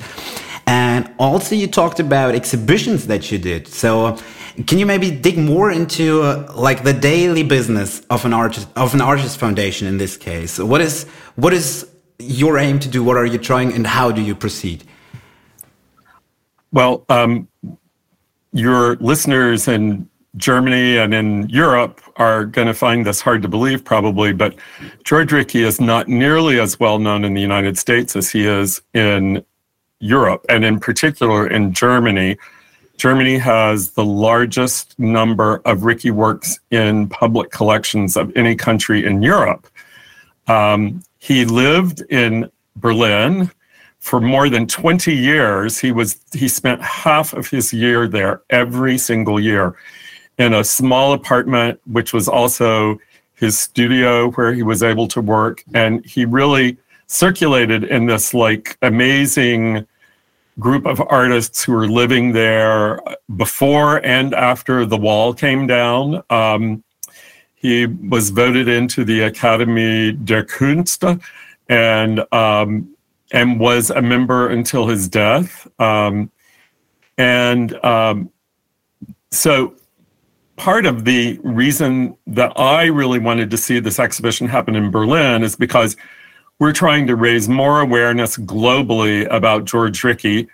And 0.67 1.13
also, 1.19 1.55
you 1.55 1.67
talked 1.67 1.99
about 1.99 2.33
exhibitions 2.33 3.07
that 3.07 3.31
you 3.31 3.37
did. 3.37 3.67
So, 3.67 4.17
can 4.67 4.79
you 4.79 4.85
maybe 4.85 5.11
dig 5.11 5.37
more 5.37 5.69
into 5.69 6.21
uh, 6.23 6.51
like 6.55 6.83
the 6.83 6.93
daily 6.93 7.43
business 7.43 8.01
of 8.09 8.25
an 8.25 8.33
artist 8.33 8.67
of 8.75 8.93
an 8.93 9.01
artist 9.01 9.37
foundation 9.37 9.87
in 9.87 9.97
this 9.97 10.17
case? 10.17 10.57
What 10.57 10.81
is 10.81 11.03
what 11.35 11.53
is 11.53 11.87
your 12.19 12.57
aim 12.57 12.79
to 12.79 12.89
do? 12.89 13.03
What 13.03 13.17
are 13.17 13.25
you 13.25 13.37
trying, 13.37 13.73
and 13.73 13.85
how 13.85 14.11
do 14.11 14.21
you 14.21 14.33
proceed? 14.33 14.83
Well, 16.71 17.05
um, 17.09 17.47
your 18.53 18.95
listeners 18.95 19.67
in 19.67 20.09
Germany 20.37 20.97
and 20.97 21.13
in 21.13 21.47
Europe 21.49 22.01
are 22.17 22.45
going 22.45 22.67
to 22.67 22.73
find 22.73 23.05
this 23.05 23.21
hard 23.21 23.41
to 23.41 23.47
believe, 23.47 23.83
probably, 23.83 24.33
but 24.33 24.55
George 25.03 25.31
Rickey 25.31 25.63
is 25.63 25.79
not 25.79 26.07
nearly 26.07 26.59
as 26.59 26.79
well 26.79 26.99
known 26.99 27.23
in 27.23 27.33
the 27.33 27.41
United 27.41 27.77
States 27.77 28.15
as 28.15 28.29
he 28.29 28.45
is 28.45 28.81
in 28.93 29.45
Europe, 30.05 30.45
and 30.49 30.63
in 30.63 30.79
particular 30.79 31.47
in 31.47 31.73
Germany. 31.73 32.37
Germany 32.97 33.37
has 33.37 33.91
the 33.91 34.05
largest 34.05 34.97
number 34.97 35.61
of 35.65 35.83
Rickey 35.83 36.11
works 36.11 36.59
in 36.71 37.09
public 37.09 37.51
collections 37.51 38.15
of 38.15 38.31
any 38.37 38.55
country 38.55 39.05
in 39.05 39.21
Europe. 39.21 39.67
Um, 40.47 41.03
he 41.17 41.43
lived 41.43 42.01
in 42.09 42.49
Berlin 42.77 43.51
for 43.99 44.21
more 44.21 44.49
than 44.49 44.67
20 44.67 45.13
years. 45.13 45.79
He 45.79 45.91
was 45.91 46.19
he 46.33 46.47
spent 46.47 46.81
half 46.81 47.33
of 47.33 47.47
his 47.47 47.73
year 47.73 48.07
there 48.07 48.41
every 48.49 48.97
single 48.97 49.39
year 49.39 49.75
in 50.37 50.53
a 50.53 50.63
small 50.63 51.13
apartment, 51.13 51.79
which 51.85 52.13
was 52.13 52.27
also 52.27 52.99
his 53.33 53.59
studio 53.59 54.29
where 54.31 54.53
he 54.53 54.63
was 54.63 54.83
able 54.83 55.07
to 55.09 55.21
work. 55.21 55.63
And 55.73 56.05
he 56.05 56.23
really 56.25 56.77
circulated 57.07 57.83
in 57.83 58.05
this 58.05 58.33
like 58.33 58.77
amazing 58.81 59.85
group 60.59 60.85
of 60.85 61.01
artists 61.09 61.63
who 61.63 61.73
were 61.73 61.87
living 61.87 62.31
there 62.31 63.01
before 63.35 64.05
and 64.05 64.33
after 64.33 64.85
the 64.85 64.97
wall 64.97 65.33
came 65.33 65.67
down. 65.67 66.23
Um, 66.29 66.83
he 67.55 67.87
was 67.87 68.29
voted 68.29 68.67
into 68.67 69.03
the 69.03 69.21
Academy 69.21 70.11
der 70.11 70.43
Künste 70.43 71.21
and 71.67 72.31
um, 72.33 72.95
and 73.31 73.59
was 73.59 73.89
a 73.89 74.01
member 74.01 74.49
until 74.49 74.87
his 74.87 75.07
death. 75.07 75.67
Um, 75.79 76.31
and 77.17 77.73
um, 77.83 78.29
so 79.31 79.75
part 80.57 80.85
of 80.85 81.05
the 81.05 81.39
reason 81.43 82.15
that 82.27 82.53
I 82.57 82.85
really 82.85 83.19
wanted 83.19 83.49
to 83.51 83.57
see 83.57 83.79
this 83.79 83.99
exhibition 83.99 84.47
happen 84.47 84.75
in 84.75 84.91
Berlin 84.91 85.43
is 85.43 85.55
because 85.55 85.97
we're 86.59 86.73
trying 86.73 87.07
to 87.07 87.15
raise 87.15 87.49
more 87.49 87.81
awareness 87.81 88.37
globally 88.37 89.27
about 89.29 89.65
George 89.65 90.03
Rickey. 90.03 90.47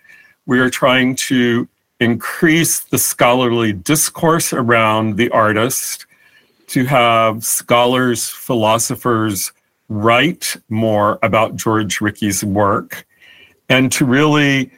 We 0.46 0.60
are 0.60 0.70
trying 0.70 1.16
to 1.28 1.68
increase 2.00 2.80
the 2.80 2.98
scholarly 2.98 3.72
discourse 3.74 4.52
around 4.52 5.18
the 5.18 5.30
artist, 5.30 6.08
to 6.68 6.86
have 6.86 7.44
scholars, 7.44 8.30
philosophers 8.30 9.52
write 9.90 10.56
more 10.70 11.20
about 11.22 11.58
George 11.58 12.00
Rickey's 12.00 12.44
work, 12.44 13.06
and 13.70 13.92
to 13.92 14.06
really 14.06 14.72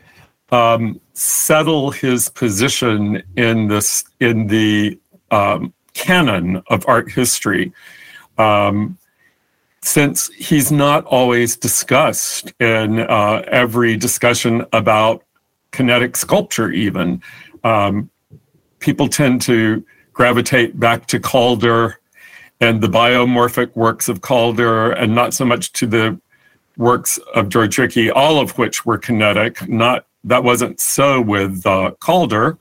um, 0.52 1.00
settle 1.14 1.92
his 1.92 2.30
position 2.30 3.22
in 3.38 3.68
this 3.68 4.04
in 4.20 4.48
the 4.48 5.00
um, 5.32 5.72
canon 5.94 6.64
of 6.68 6.84
art 6.88 7.12
history. 7.12 7.72
Um, 8.38 8.98
since 9.84 10.30
he's 10.30 10.72
not 10.72 11.06
always 11.06 11.58
discussed 11.58 12.54
in 12.60 13.00
uh, 13.00 13.44
every 13.48 13.98
discussion 13.98 14.66
about 14.72 15.24
kinetic 15.72 16.16
sculpture, 16.16 16.72
even. 16.72 17.22
Um, 17.66 18.10
people 18.80 19.10
tend 19.10 19.42
to 19.42 19.86
gravitate 20.14 20.80
back 20.80 21.06
to 21.08 21.20
Calder 21.20 22.00
and 22.62 22.82
the 22.82 22.88
biomorphic 22.88 23.76
works 23.76 24.08
of 24.08 24.22
Calder, 24.22 24.92
and 24.92 25.14
not 25.14 25.34
so 25.34 25.44
much 25.44 25.74
to 25.74 25.86
the 25.86 26.20
works 26.78 27.18
of 27.36 27.50
George 27.50 27.78
Rickey, 27.78 28.10
all 28.10 28.40
of 28.40 28.58
which 28.58 28.86
were 28.86 28.98
kinetic. 28.98 29.68
Not 29.68 30.06
that 30.24 30.46
wasn't 30.46 30.80
so 30.80 31.20
with 31.20 31.66
uh, 31.66 31.92
Calder, 32.00 32.58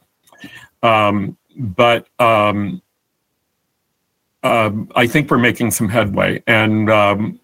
um, 0.82 1.36
but 1.56 2.08
um, 2.18 2.82
um, 4.42 4.90
I 4.94 5.06
think 5.06 5.30
we're 5.30 5.38
making 5.38 5.70
some 5.70 5.88
headway, 5.88 6.42
and 6.46 6.90
um, 6.90 7.40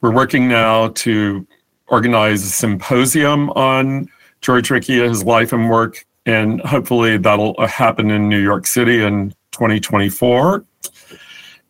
we're 0.00 0.12
working 0.12 0.48
now 0.48 0.88
to 0.88 1.46
organize 1.86 2.42
a 2.42 2.48
symposium 2.48 3.50
on 3.50 4.08
George 4.40 4.70
Rickey, 4.70 4.98
his 4.98 5.22
life 5.24 5.52
and 5.52 5.70
work, 5.70 6.04
and 6.26 6.60
hopefully 6.62 7.16
that'll 7.16 7.54
uh, 7.58 7.66
happen 7.66 8.10
in 8.10 8.28
New 8.28 8.42
York 8.42 8.66
City 8.66 9.02
in 9.02 9.30
2024. 9.52 10.64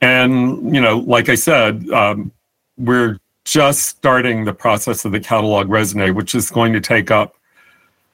And 0.01 0.75
you 0.75 0.81
know, 0.81 0.99
like 0.99 1.29
I 1.29 1.35
said, 1.35 1.89
um, 1.91 2.33
we're 2.79 3.19
just 3.45 3.87
starting 3.87 4.45
the 4.45 4.55
process 4.55 5.05
of 5.05 5.13
the 5.13 5.21
catalog 5.21 5.69
raisonné, 5.69 6.15
which 6.15 6.35
is 6.35 6.51
going 6.51 6.73
to 6.73 6.81
take 6.81 7.11
up 7.11 7.37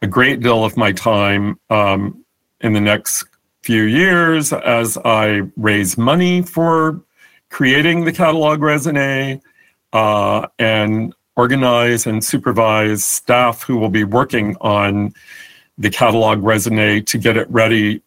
a 0.02 0.06
great 0.06 0.40
deal 0.40 0.64
of 0.64 0.76
my 0.76 0.92
time 0.92 1.58
um, 1.70 2.24
in 2.60 2.72
the 2.72 2.80
next 2.80 3.24
few 3.62 3.82
years 3.82 4.52
as 4.52 4.96
I 5.04 5.42
raise 5.56 5.98
money 5.98 6.42
for 6.42 7.02
creating 7.50 8.04
the 8.04 8.12
catalog 8.12 8.60
raisonné 8.60 9.40
uh, 9.92 10.46
and 10.58 11.14
organize 11.36 12.06
and 12.06 12.22
supervise 12.22 13.04
staff 13.04 13.62
who 13.62 13.76
will 13.76 13.88
be 13.88 14.04
working 14.04 14.56
on 14.60 15.14
the 15.78 15.90
catalog 15.90 16.40
raisonné 16.40 17.04
to 17.06 17.18
get 17.18 17.36
it 17.36 17.48
ready 17.50 18.02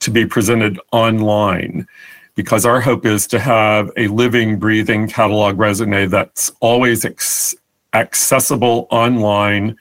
to 0.00 0.10
be 0.10 0.26
presented 0.26 0.78
online. 0.92 1.86
Because 2.34 2.66
our 2.66 2.80
hope 2.80 3.06
is 3.06 3.26
to 3.28 3.38
have 3.38 3.90
a 3.96 4.08
living, 4.08 4.58
breathing 4.58 5.08
catalog 5.08 5.56
raisonné 5.56 6.10
that's 6.10 6.50
always 6.60 7.04
ex- 7.04 7.54
accessible 7.94 8.88
online, 8.90 9.76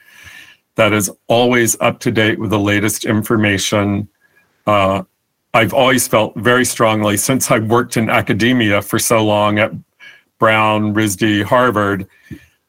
that 0.75 0.93
is 0.93 1.11
always 1.27 1.75
up 1.81 1.99
to 1.99 2.11
date 2.11 2.39
with 2.39 2.51
the 2.51 2.59
latest 2.59 3.05
information, 3.05 4.07
uh, 4.65 5.03
I've 5.53 5.73
always 5.73 6.07
felt 6.07 6.35
very 6.35 6.65
strongly 6.65 7.17
since 7.17 7.51
I 7.51 7.59
worked 7.59 7.95
in 7.97 8.09
academia 8.09 8.81
for 8.81 8.97
so 8.97 9.23
long 9.23 9.59
at 9.59 9.71
Brown, 10.39 10.93
RISD, 10.93 11.43
Harvard, 11.43 12.07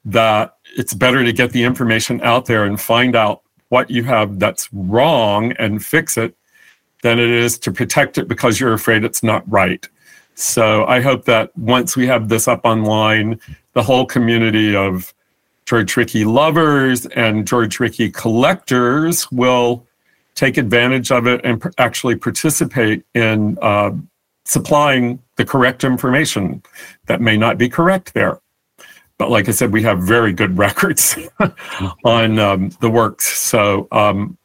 that 0.04 0.56
it's 0.76 0.92
better 0.92 1.24
to 1.24 1.32
get 1.32 1.52
the 1.52 1.62
information 1.62 2.20
out 2.22 2.44
there 2.44 2.64
and 2.64 2.80
find 2.80 3.16
out 3.16 3.42
what 3.68 3.90
you 3.90 4.04
have 4.04 4.38
that's 4.38 4.68
wrong 4.72 5.52
and 5.52 5.84
fix 5.84 6.16
it 6.16 6.36
than 7.02 7.18
it 7.18 7.30
is 7.30 7.58
to 7.58 7.72
protect 7.72 8.18
it 8.18 8.28
because 8.28 8.60
you're 8.60 8.74
afraid 8.74 9.04
it's 9.04 9.22
not 9.22 9.50
right. 9.50 9.88
So 10.34 10.84
I 10.86 11.00
hope 11.00 11.24
that 11.24 11.56
once 11.56 11.96
we 11.96 12.06
have 12.06 12.28
this 12.28 12.48
up 12.48 12.60
online, 12.64 13.40
the 13.72 13.82
whole 13.82 14.04
community 14.04 14.76
of 14.76 15.14
George 15.66 15.96
Rickey 15.96 16.24
lovers 16.24 17.06
and 17.06 17.46
George 17.46 17.80
Rickey 17.80 18.10
collectors 18.10 19.30
will 19.30 19.86
take 20.34 20.56
advantage 20.56 21.10
of 21.10 21.26
it 21.26 21.40
and 21.44 21.62
actually 21.78 22.16
participate 22.16 23.04
in 23.14 23.58
uh, 23.62 23.92
supplying 24.44 25.22
the 25.36 25.44
correct 25.44 25.84
information 25.84 26.62
that 27.06 27.20
may 27.20 27.36
not 27.36 27.58
be 27.58 27.68
correct 27.68 28.14
there. 28.14 28.40
But 29.18 29.30
like 29.30 29.48
I 29.48 29.52
said, 29.52 29.72
we 29.72 29.82
have 29.82 30.00
very 30.00 30.32
good 30.32 30.58
records 30.66 31.16
on 32.04 32.38
um, 32.38 32.70
the 32.80 32.90
works. 32.90 33.26
So 33.36 33.88
um, 33.92 34.36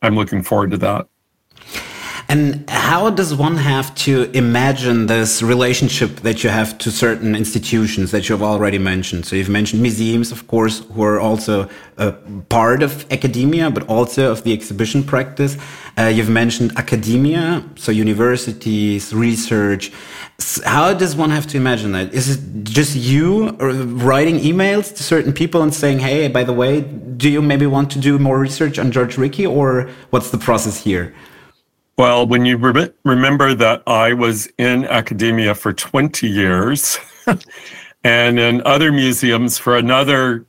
I'm 0.00 0.16
looking 0.16 0.42
forward 0.42 0.70
to 0.72 0.78
that. 0.78 1.06
And 2.28 2.68
how 2.70 3.10
does 3.10 3.34
one 3.34 3.56
have 3.56 3.94
to 4.06 4.30
imagine 4.32 5.06
this 5.06 5.42
relationship 5.42 6.20
that 6.20 6.42
you 6.42 6.50
have 6.50 6.78
to 6.78 6.90
certain 6.90 7.34
institutions 7.34 8.10
that 8.10 8.28
you've 8.28 8.42
already 8.42 8.78
mentioned? 8.78 9.26
So 9.26 9.36
you've 9.36 9.48
mentioned 9.48 9.82
museums, 9.82 10.32
of 10.32 10.46
course, 10.46 10.80
who 10.92 11.02
are 11.02 11.20
also 11.20 11.68
a 11.98 12.12
part 12.48 12.82
of 12.82 13.04
academia, 13.12 13.70
but 13.70 13.86
also 13.88 14.30
of 14.30 14.44
the 14.44 14.52
exhibition 14.52 15.02
practice. 15.04 15.56
Uh, 15.98 16.04
you've 16.04 16.30
mentioned 16.30 16.72
academia, 16.76 17.62
so 17.76 17.92
universities, 17.92 19.12
research. 19.12 19.92
How 20.64 20.94
does 20.94 21.14
one 21.14 21.30
have 21.30 21.46
to 21.48 21.56
imagine 21.56 21.92
that? 21.92 22.14
Is 22.14 22.30
it 22.30 22.64
just 22.64 22.96
you 22.96 23.50
writing 23.50 24.38
emails 24.38 24.94
to 24.96 25.02
certain 25.02 25.32
people 25.32 25.62
and 25.62 25.74
saying, 25.74 25.98
hey, 25.98 26.28
by 26.28 26.44
the 26.44 26.52
way, 26.52 26.80
do 26.80 27.28
you 27.28 27.42
maybe 27.42 27.66
want 27.66 27.90
to 27.92 27.98
do 27.98 28.18
more 28.18 28.38
research 28.38 28.78
on 28.78 28.90
George 28.90 29.18
Rickey, 29.18 29.46
or 29.46 29.90
what's 30.10 30.30
the 30.30 30.38
process 30.38 30.82
here? 30.82 31.14
Well, 31.98 32.26
when 32.26 32.44
you 32.44 32.56
re- 32.56 32.90
remember 33.04 33.54
that 33.54 33.82
I 33.86 34.14
was 34.14 34.48
in 34.58 34.84
academia 34.86 35.54
for 35.54 35.72
20 35.72 36.26
years 36.26 36.98
and 38.04 38.38
in 38.38 38.62
other 38.64 38.90
museums 38.90 39.58
for 39.58 39.76
another 39.76 40.46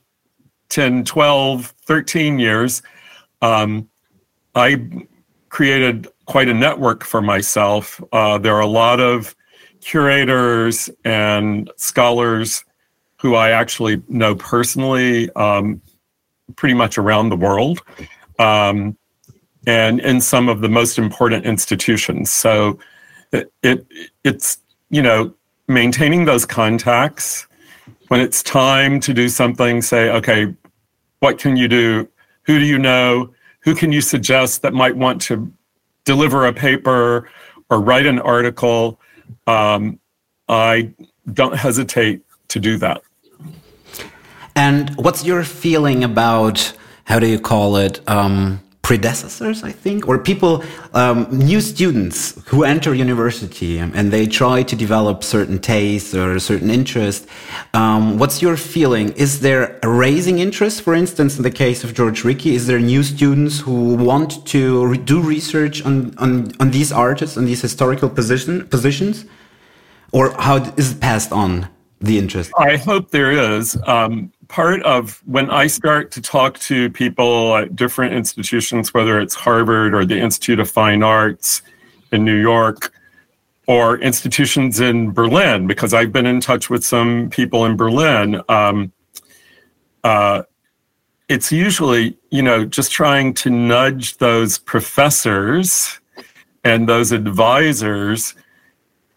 10, 0.70 1.04
12, 1.04 1.66
13 1.66 2.38
years, 2.38 2.82
um, 3.42 3.88
I 4.54 4.88
created 5.50 6.08
quite 6.26 6.48
a 6.48 6.54
network 6.54 7.04
for 7.04 7.20
myself. 7.20 8.02
Uh, 8.12 8.38
there 8.38 8.54
are 8.54 8.60
a 8.60 8.66
lot 8.66 8.98
of 8.98 9.36
curators 9.80 10.88
and 11.04 11.70
scholars 11.76 12.64
who 13.20 13.34
I 13.34 13.50
actually 13.50 14.02
know 14.08 14.34
personally, 14.34 15.30
um, 15.32 15.80
pretty 16.56 16.74
much 16.74 16.98
around 16.98 17.28
the 17.28 17.36
world. 17.36 17.82
Um, 18.38 18.96
and 19.66 20.00
in 20.00 20.20
some 20.20 20.48
of 20.48 20.60
the 20.60 20.68
most 20.68 20.98
important 20.98 21.44
institutions. 21.44 22.30
So 22.30 22.78
it, 23.32 23.52
it 23.62 23.86
it's 24.22 24.58
you 24.90 25.02
know 25.02 25.34
maintaining 25.68 26.24
those 26.24 26.44
contacts 26.44 27.46
when 28.08 28.20
it's 28.20 28.42
time 28.42 29.00
to 29.00 29.14
do 29.14 29.28
something. 29.28 29.82
Say, 29.82 30.10
okay, 30.10 30.54
what 31.20 31.38
can 31.38 31.56
you 31.56 31.68
do? 31.68 32.08
Who 32.42 32.58
do 32.58 32.64
you 32.64 32.78
know? 32.78 33.32
Who 33.60 33.74
can 33.74 33.92
you 33.92 34.00
suggest 34.00 34.62
that 34.62 34.74
might 34.74 34.96
want 34.96 35.22
to 35.22 35.50
deliver 36.04 36.46
a 36.46 36.52
paper 36.52 37.30
or 37.70 37.80
write 37.80 38.06
an 38.06 38.18
article? 38.18 39.00
Um, 39.46 39.98
I 40.48 40.92
don't 41.32 41.56
hesitate 41.56 42.22
to 42.48 42.60
do 42.60 42.76
that. 42.78 43.02
And 44.54 44.94
what's 44.96 45.24
your 45.24 45.42
feeling 45.42 46.04
about 46.04 46.74
how 47.04 47.18
do 47.18 47.26
you 47.26 47.40
call 47.40 47.76
it? 47.76 48.06
Um, 48.08 48.60
predecessors, 48.84 49.64
I 49.64 49.72
think, 49.72 50.06
or 50.06 50.18
people, 50.18 50.62
um, 50.92 51.26
new 51.30 51.60
students 51.62 52.38
who 52.48 52.64
enter 52.64 52.94
university 52.94 53.78
and 53.78 54.12
they 54.12 54.26
try 54.26 54.62
to 54.62 54.76
develop 54.76 55.24
certain 55.24 55.58
tastes 55.58 56.14
or 56.14 56.38
certain 56.38 56.70
interest. 56.70 57.26
Um, 57.72 58.18
what's 58.18 58.42
your 58.42 58.56
feeling? 58.58 59.08
Is 59.12 59.40
there 59.40 59.80
a 59.82 59.88
raising 59.88 60.38
interest, 60.38 60.82
for 60.82 60.94
instance, 60.94 61.38
in 61.38 61.42
the 61.42 61.50
case 61.50 61.82
of 61.82 61.94
George 61.94 62.24
Rickey? 62.24 62.54
Is 62.54 62.66
there 62.66 62.78
new 62.78 63.02
students 63.02 63.58
who 63.58 63.94
want 63.96 64.46
to 64.48 64.86
re 64.86 64.98
do 64.98 65.18
research 65.20 65.84
on, 65.86 66.14
on, 66.18 66.52
on 66.60 66.70
these 66.70 66.92
artists, 66.92 67.38
on 67.38 67.46
these 67.46 67.62
historical 67.62 68.10
position, 68.10 68.68
positions? 68.68 69.24
Or 70.12 70.30
how 70.32 70.56
is 70.76 70.92
it 70.92 71.00
passed 71.00 71.32
on? 71.32 71.68
the 72.04 72.18
interest? 72.18 72.52
I 72.58 72.76
hope 72.76 73.10
there 73.10 73.32
is. 73.56 73.78
Um, 73.86 74.30
part 74.48 74.82
of 74.82 75.22
when 75.26 75.50
I 75.50 75.66
start 75.66 76.10
to 76.12 76.22
talk 76.22 76.58
to 76.60 76.90
people 76.90 77.56
at 77.56 77.76
different 77.76 78.14
institutions, 78.14 78.94
whether 78.94 79.20
it's 79.20 79.34
Harvard 79.34 79.94
or 79.94 80.04
the 80.04 80.18
Institute 80.18 80.60
of 80.60 80.70
Fine 80.70 81.02
Arts 81.02 81.62
in 82.12 82.24
New 82.24 82.40
York, 82.40 82.92
or 83.66 83.98
institutions 83.98 84.80
in 84.80 85.10
Berlin, 85.12 85.66
because 85.66 85.94
I've 85.94 86.12
been 86.12 86.26
in 86.26 86.40
touch 86.40 86.68
with 86.68 86.84
some 86.84 87.30
people 87.30 87.64
in 87.64 87.76
Berlin. 87.76 88.42
Um, 88.48 88.92
uh, 90.02 90.42
it's 91.28 91.50
usually, 91.50 92.18
you 92.30 92.42
know, 92.42 92.66
just 92.66 92.92
trying 92.92 93.32
to 93.34 93.50
nudge 93.50 94.18
those 94.18 94.58
professors 94.58 95.98
and 96.62 96.88
those 96.88 97.12
advisors 97.12 98.34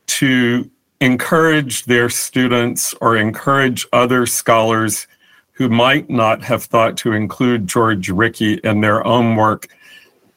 to 0.07 0.69
encourage 1.01 1.84
their 1.84 2.10
students 2.10 2.96
or 3.01 3.17
encourage 3.17 3.86
other 3.91 4.25
scholars 4.25 5.07
who 5.58 5.68
might 5.68 6.08
not 6.08 6.44
have 6.44 6.64
thought 6.64 6.96
to 6.98 7.14
include 7.14 7.68
George 7.68 8.10
Rickey 8.10 8.54
in 8.64 8.82
their 8.82 9.06
own 9.06 9.36
work 9.36 9.68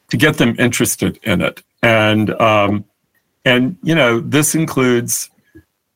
to 0.09 0.17
get 0.17 0.37
them 0.37 0.55
interested 0.57 1.19
in 1.23 1.41
it. 1.41 1.61
And 1.83 2.31
um, 2.41 2.85
and 3.45 3.77
you 3.83 3.93
know 3.93 4.19
this 4.19 4.55
includes 4.55 5.29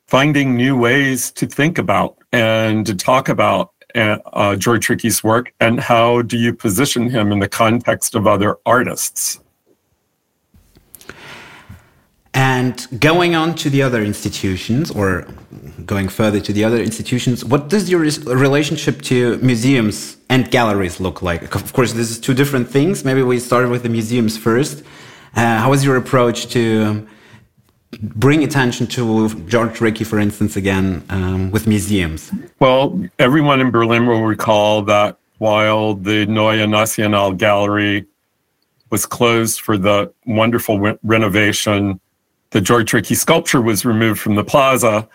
finding 0.08 0.56
new 0.56 0.78
ways 0.78 1.32
to 1.32 1.48
think 1.48 1.80
about 1.80 2.18
and 2.32 2.86
to 2.86 2.94
talk 2.94 3.28
about 3.28 3.72
uh, 3.96 4.20
uh, 4.34 4.56
George 4.56 4.90
Rickey's 4.90 5.24
work, 5.24 5.52
and 5.60 5.80
how 5.80 6.22
do 6.22 6.38
you 6.38 6.54
position 6.54 7.10
him 7.10 7.32
in 7.32 7.40
the 7.40 7.50
context 7.50 8.14
of 8.14 8.28
other 8.28 8.58
artists? 8.66 9.40
And 12.34 12.86
going 13.00 13.34
on 13.34 13.56
to 13.56 13.70
the 13.70 13.82
other 13.82 14.04
institutions, 14.04 14.92
or 14.92 15.26
going 15.86 16.08
further 16.10 16.40
to 16.40 16.54
the 16.54 16.64
other 16.64 16.82
institutions, 16.82 17.44
what 17.44 17.70
does 17.70 17.90
your 17.90 18.00
relationship 18.00 19.02
to 19.04 19.38
museums 19.38 20.18
and 20.30 20.50
galleries 20.52 21.00
look 21.00 21.22
like? 21.22 21.56
Of 21.56 21.74
course, 21.74 21.94
this 21.94 22.10
is 22.10 22.20
two 22.20 22.34
different 22.34 22.70
things. 22.70 23.04
Maybe 23.04 23.22
we 23.22 23.40
start 23.40 23.70
with 23.70 23.84
the 23.84 23.90
museums 23.90 24.38
first. 24.38 24.84
Uh, 25.36 25.60
how 25.60 25.74
is 25.74 25.84
your 25.84 25.98
approach 25.98 26.48
to 26.48 27.08
bring 28.02 28.44
attention 28.44 28.88
to 28.88 29.30
George 29.48 29.82
Rickey, 29.82 30.04
for 30.04 30.20
instance, 30.20 30.56
again 30.56 31.04
um, 31.10 31.52
with 31.52 31.68
museums? 31.68 32.32
Well, 32.60 33.02
everyone 33.20 33.60
in 33.60 33.72
Berlin 33.72 34.08
will 34.08 34.24
recall 34.24 34.82
that 34.84 35.18
while 35.40 35.96
the 35.96 36.26
Neue 36.26 36.68
National 36.68 37.34
Gallery 37.34 38.06
was 38.90 39.06
closed 39.06 39.60
for 39.60 39.78
the 39.78 40.14
wonderful 40.26 40.98
renovation 41.04 42.00
the 42.56 42.62
George 42.62 42.94
Rickey 42.94 43.16
sculpture 43.16 43.62
was 43.62 43.84
removed 43.84 44.18
from 44.22 44.36
the 44.36 44.44
plaza. 44.44 45.10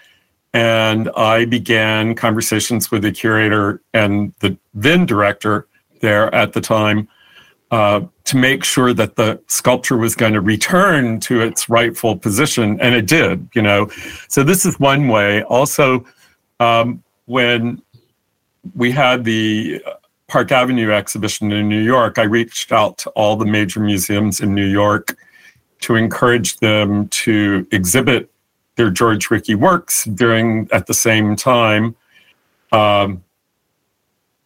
And 0.52 1.08
I 1.16 1.44
began 1.44 2.14
conversations 2.14 2.90
with 2.90 3.02
the 3.02 3.12
curator 3.12 3.82
and 3.94 4.34
the 4.40 4.56
then 4.74 5.06
director 5.06 5.68
there 6.00 6.34
at 6.34 6.52
the 6.52 6.60
time 6.60 7.08
uh, 7.70 8.00
to 8.24 8.36
make 8.36 8.64
sure 8.64 8.92
that 8.92 9.14
the 9.14 9.40
sculpture 9.46 9.96
was 9.96 10.16
going 10.16 10.32
to 10.32 10.40
return 10.40 11.20
to 11.20 11.40
its 11.40 11.68
rightful 11.68 12.16
position. 12.16 12.80
And 12.80 12.94
it 12.94 13.06
did, 13.06 13.48
you 13.54 13.62
know. 13.62 13.88
So 14.28 14.42
this 14.42 14.66
is 14.66 14.80
one 14.80 15.06
way. 15.06 15.42
Also, 15.44 16.04
um, 16.58 17.02
when 17.26 17.80
we 18.74 18.90
had 18.90 19.24
the 19.24 19.82
Park 20.26 20.52
Avenue 20.52 20.90
exhibition 20.92 21.52
in 21.52 21.68
New 21.68 21.80
York, 21.80 22.18
I 22.18 22.24
reached 22.24 22.72
out 22.72 22.98
to 22.98 23.10
all 23.10 23.36
the 23.36 23.46
major 23.46 23.80
museums 23.80 24.40
in 24.40 24.54
New 24.54 24.66
York 24.66 25.16
to 25.82 25.94
encourage 25.94 26.56
them 26.58 27.08
to 27.08 27.66
exhibit 27.70 28.30
their 28.80 28.90
George 28.90 29.30
Rickey 29.30 29.54
works 29.54 30.06
during 30.06 30.66
at 30.72 30.86
the 30.86 30.94
same 30.94 31.36
time. 31.36 31.94
Um, 32.72 33.22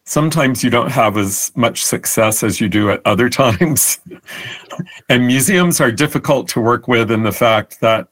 sometimes 0.03 0.61
you 0.61 0.69
don't 0.69 0.91
have 0.91 1.15
as 1.15 1.53
much 1.55 1.85
success 1.85 2.43
as 2.43 2.59
you 2.59 2.67
do 2.67 2.91
at 2.91 3.01
other 3.05 3.29
times. 3.43 3.97
and 5.07 5.25
museums 5.25 5.79
are 5.79 5.89
difficult 5.89 6.49
to 6.49 6.59
work 6.59 6.89
with 6.89 7.11
in 7.11 7.23
the 7.23 7.31
fact 7.31 7.79
that 7.79 8.09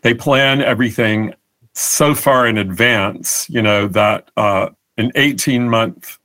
they 0.00 0.14
plan 0.14 0.62
everything 0.62 1.34
so 1.74 2.14
far 2.14 2.46
in 2.46 2.56
advance, 2.56 3.46
you 3.50 3.60
know, 3.60 3.86
that 3.86 4.30
uh, 4.38 4.70
an 4.96 5.12
18 5.14 5.68
month 5.68 6.18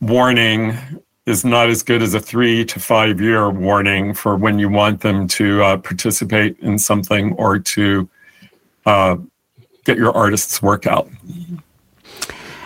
warning 0.00 0.78
is 1.26 1.44
not 1.44 1.68
as 1.68 1.82
good 1.82 2.02
as 2.02 2.14
a 2.14 2.20
three 2.20 2.64
to 2.64 2.80
five 2.80 3.20
year 3.20 3.48
warning 3.50 4.12
for 4.12 4.36
when 4.36 4.58
you 4.58 4.68
want 4.68 5.00
them 5.00 5.28
to 5.28 5.62
uh, 5.62 5.76
participate 5.76 6.58
in 6.60 6.78
something 6.78 7.32
or 7.34 7.58
to 7.58 8.08
uh, 8.86 9.16
get 9.84 9.96
your 9.96 10.12
artist's 10.12 10.60
work 10.60 10.86
out. 10.86 11.08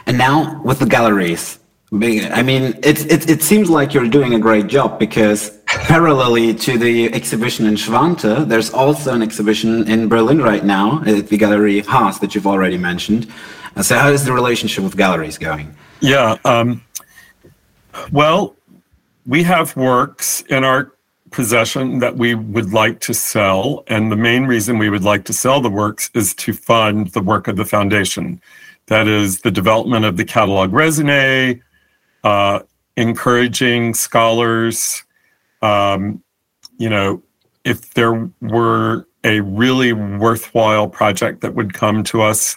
And 0.06 0.16
now 0.16 0.62
with 0.62 0.78
the 0.78 0.86
galleries, 0.86 1.58
I 1.92 2.42
mean, 2.42 2.62
it, 2.82 3.10
it, 3.10 3.30
it 3.30 3.42
seems 3.42 3.70
like 3.70 3.94
you're 3.94 4.08
doing 4.08 4.34
a 4.34 4.38
great 4.38 4.66
job 4.66 4.98
because 4.98 5.56
parallelly 5.66 6.58
to 6.62 6.78
the 6.78 7.12
exhibition 7.14 7.66
in 7.66 7.74
Schwante, 7.74 8.46
there's 8.48 8.72
also 8.72 9.14
an 9.14 9.22
exhibition 9.22 9.88
in 9.88 10.08
Berlin 10.08 10.42
right 10.42 10.64
now 10.64 11.02
at 11.06 11.28
the 11.28 11.36
Gallery 11.36 11.80
Haas 11.80 12.18
that 12.18 12.34
you've 12.34 12.46
already 12.46 12.76
mentioned. 12.76 13.32
So, 13.82 13.96
how 13.98 14.08
is 14.08 14.24
the 14.24 14.32
relationship 14.32 14.82
with 14.82 14.96
galleries 14.96 15.38
going? 15.38 15.76
Yeah. 16.00 16.36
Um, 16.44 16.82
well, 18.12 18.56
we 19.26 19.42
have 19.42 19.76
works 19.76 20.42
in 20.42 20.64
our 20.64 20.92
possession 21.30 21.98
that 21.98 22.16
we 22.16 22.34
would 22.34 22.72
like 22.72 23.00
to 23.00 23.12
sell. 23.12 23.84
And 23.88 24.10
the 24.10 24.16
main 24.16 24.46
reason 24.46 24.78
we 24.78 24.90
would 24.90 25.04
like 25.04 25.24
to 25.24 25.32
sell 25.32 25.60
the 25.60 25.70
works 25.70 26.10
is 26.14 26.34
to 26.36 26.52
fund 26.52 27.08
the 27.08 27.20
work 27.20 27.48
of 27.48 27.56
the 27.56 27.64
foundation. 27.64 28.40
That 28.86 29.08
is 29.08 29.40
the 29.40 29.50
development 29.50 30.04
of 30.04 30.16
the 30.16 30.24
catalog 30.24 30.70
raisonné, 30.70 31.60
uh, 32.22 32.60
encouraging 32.96 33.94
scholars. 33.94 35.04
Um, 35.62 36.22
you 36.78 36.88
know, 36.88 37.22
if 37.64 37.94
there 37.94 38.30
were 38.40 39.06
a 39.24 39.40
really 39.40 39.92
worthwhile 39.92 40.88
project 40.88 41.40
that 41.40 41.54
would 41.54 41.74
come 41.74 42.04
to 42.04 42.22
us, 42.22 42.56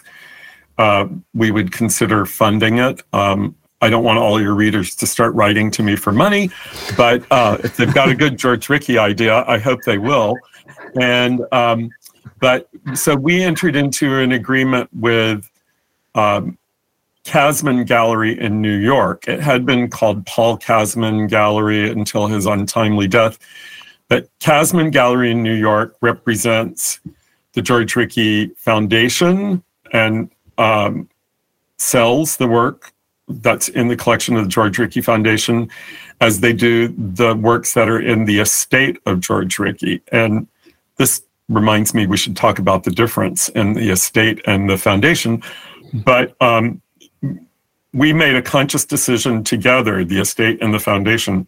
uh, 0.78 1.06
we 1.34 1.50
would 1.50 1.72
consider 1.72 2.24
funding 2.24 2.78
it. 2.78 3.02
Um, 3.12 3.56
I 3.80 3.88
don't 3.88 4.04
want 4.04 4.18
all 4.18 4.40
your 4.40 4.54
readers 4.54 4.94
to 4.96 5.06
start 5.06 5.34
writing 5.34 5.70
to 5.72 5.82
me 5.82 5.96
for 5.96 6.12
money, 6.12 6.50
but 6.96 7.24
uh, 7.30 7.56
if 7.64 7.76
they've 7.76 7.92
got 7.92 8.10
a 8.10 8.14
good 8.14 8.38
George 8.38 8.68
Rickey 8.68 8.98
idea, 8.98 9.44
I 9.46 9.58
hope 9.58 9.80
they 9.86 9.98
will. 9.98 10.36
And 11.00 11.40
um, 11.52 11.90
but 12.40 12.68
so 12.94 13.14
we 13.14 13.42
entered 13.42 13.76
into 13.76 14.18
an 14.18 14.32
agreement 14.32 14.90
with 14.92 15.50
um, 16.14 16.58
Kasmin 17.24 17.86
Gallery 17.86 18.38
in 18.38 18.60
New 18.60 18.76
York. 18.76 19.28
It 19.28 19.40
had 19.40 19.64
been 19.64 19.88
called 19.88 20.26
Paul 20.26 20.58
Kasmin 20.58 21.28
Gallery 21.28 21.90
until 21.90 22.26
his 22.26 22.46
untimely 22.46 23.08
death. 23.08 23.38
But 24.08 24.28
Kasmin 24.40 24.90
Gallery 24.90 25.30
in 25.30 25.42
New 25.42 25.54
York 25.54 25.96
represents 26.00 27.00
the 27.52 27.62
George 27.62 27.94
Rickey 27.94 28.48
Foundation 28.56 29.62
and 29.92 30.30
um, 30.58 31.08
sells 31.76 32.36
the 32.36 32.48
work 32.48 32.92
that's 33.30 33.68
in 33.68 33.88
the 33.88 33.96
collection 33.96 34.36
of 34.36 34.44
the 34.44 34.48
George 34.48 34.78
Rickey 34.78 35.00
Foundation 35.00 35.70
as 36.20 36.40
they 36.40 36.52
do 36.52 36.88
the 36.88 37.34
works 37.34 37.74
that 37.74 37.88
are 37.88 38.00
in 38.00 38.24
the 38.24 38.40
estate 38.40 38.98
of 39.06 39.20
George 39.20 39.58
Rickey. 39.58 40.02
And 40.12 40.46
this 40.96 41.22
reminds 41.48 41.94
me 41.94 42.06
we 42.06 42.16
should 42.16 42.36
talk 42.36 42.58
about 42.58 42.84
the 42.84 42.90
difference 42.90 43.48
in 43.50 43.72
the 43.72 43.90
estate 43.90 44.40
and 44.46 44.68
the 44.68 44.76
foundation. 44.76 45.42
But 45.92 46.36
um, 46.40 46.80
we 47.92 48.12
made 48.12 48.36
a 48.36 48.42
conscious 48.42 48.84
decision 48.84 49.42
together, 49.42 50.04
the 50.04 50.20
estate 50.20 50.58
and 50.62 50.72
the 50.72 50.78
foundation, 50.78 51.46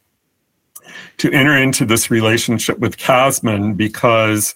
to 1.19 1.31
enter 1.33 1.57
into 1.57 1.85
this 1.85 2.11
relationship 2.11 2.79
with 2.79 2.97
Kasmin 2.97 3.77
because 3.77 4.55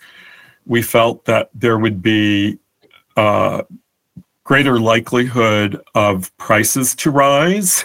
we 0.67 0.83
felt 0.83 1.25
that 1.27 1.51
there 1.55 1.79
would 1.79 2.03
be 2.03 2.59
uh, 3.17 3.62
greater 4.47 4.79
likelihood 4.79 5.83
of 5.97 6.35
prices 6.39 6.95
to 6.95 7.11
rise 7.11 7.85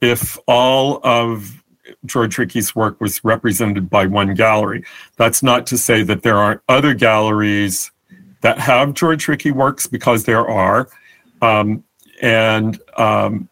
if 0.00 0.38
all 0.46 1.00
of 1.02 1.60
George 2.06 2.38
Rickey's 2.38 2.74
work 2.76 3.00
was 3.00 3.22
represented 3.24 3.90
by 3.90 4.06
one 4.06 4.32
gallery. 4.34 4.84
That's 5.16 5.42
not 5.42 5.66
to 5.66 5.76
say 5.76 6.04
that 6.04 6.22
there 6.22 6.36
aren't 6.36 6.60
other 6.68 6.94
galleries 6.94 7.90
that 8.42 8.58
have 8.58 8.94
George 8.94 9.26
Rickey 9.26 9.50
works, 9.50 9.88
because 9.88 10.24
there 10.24 10.48
are. 10.48 10.88
Um, 11.42 11.82
and 12.20 12.80
um, 12.96 13.48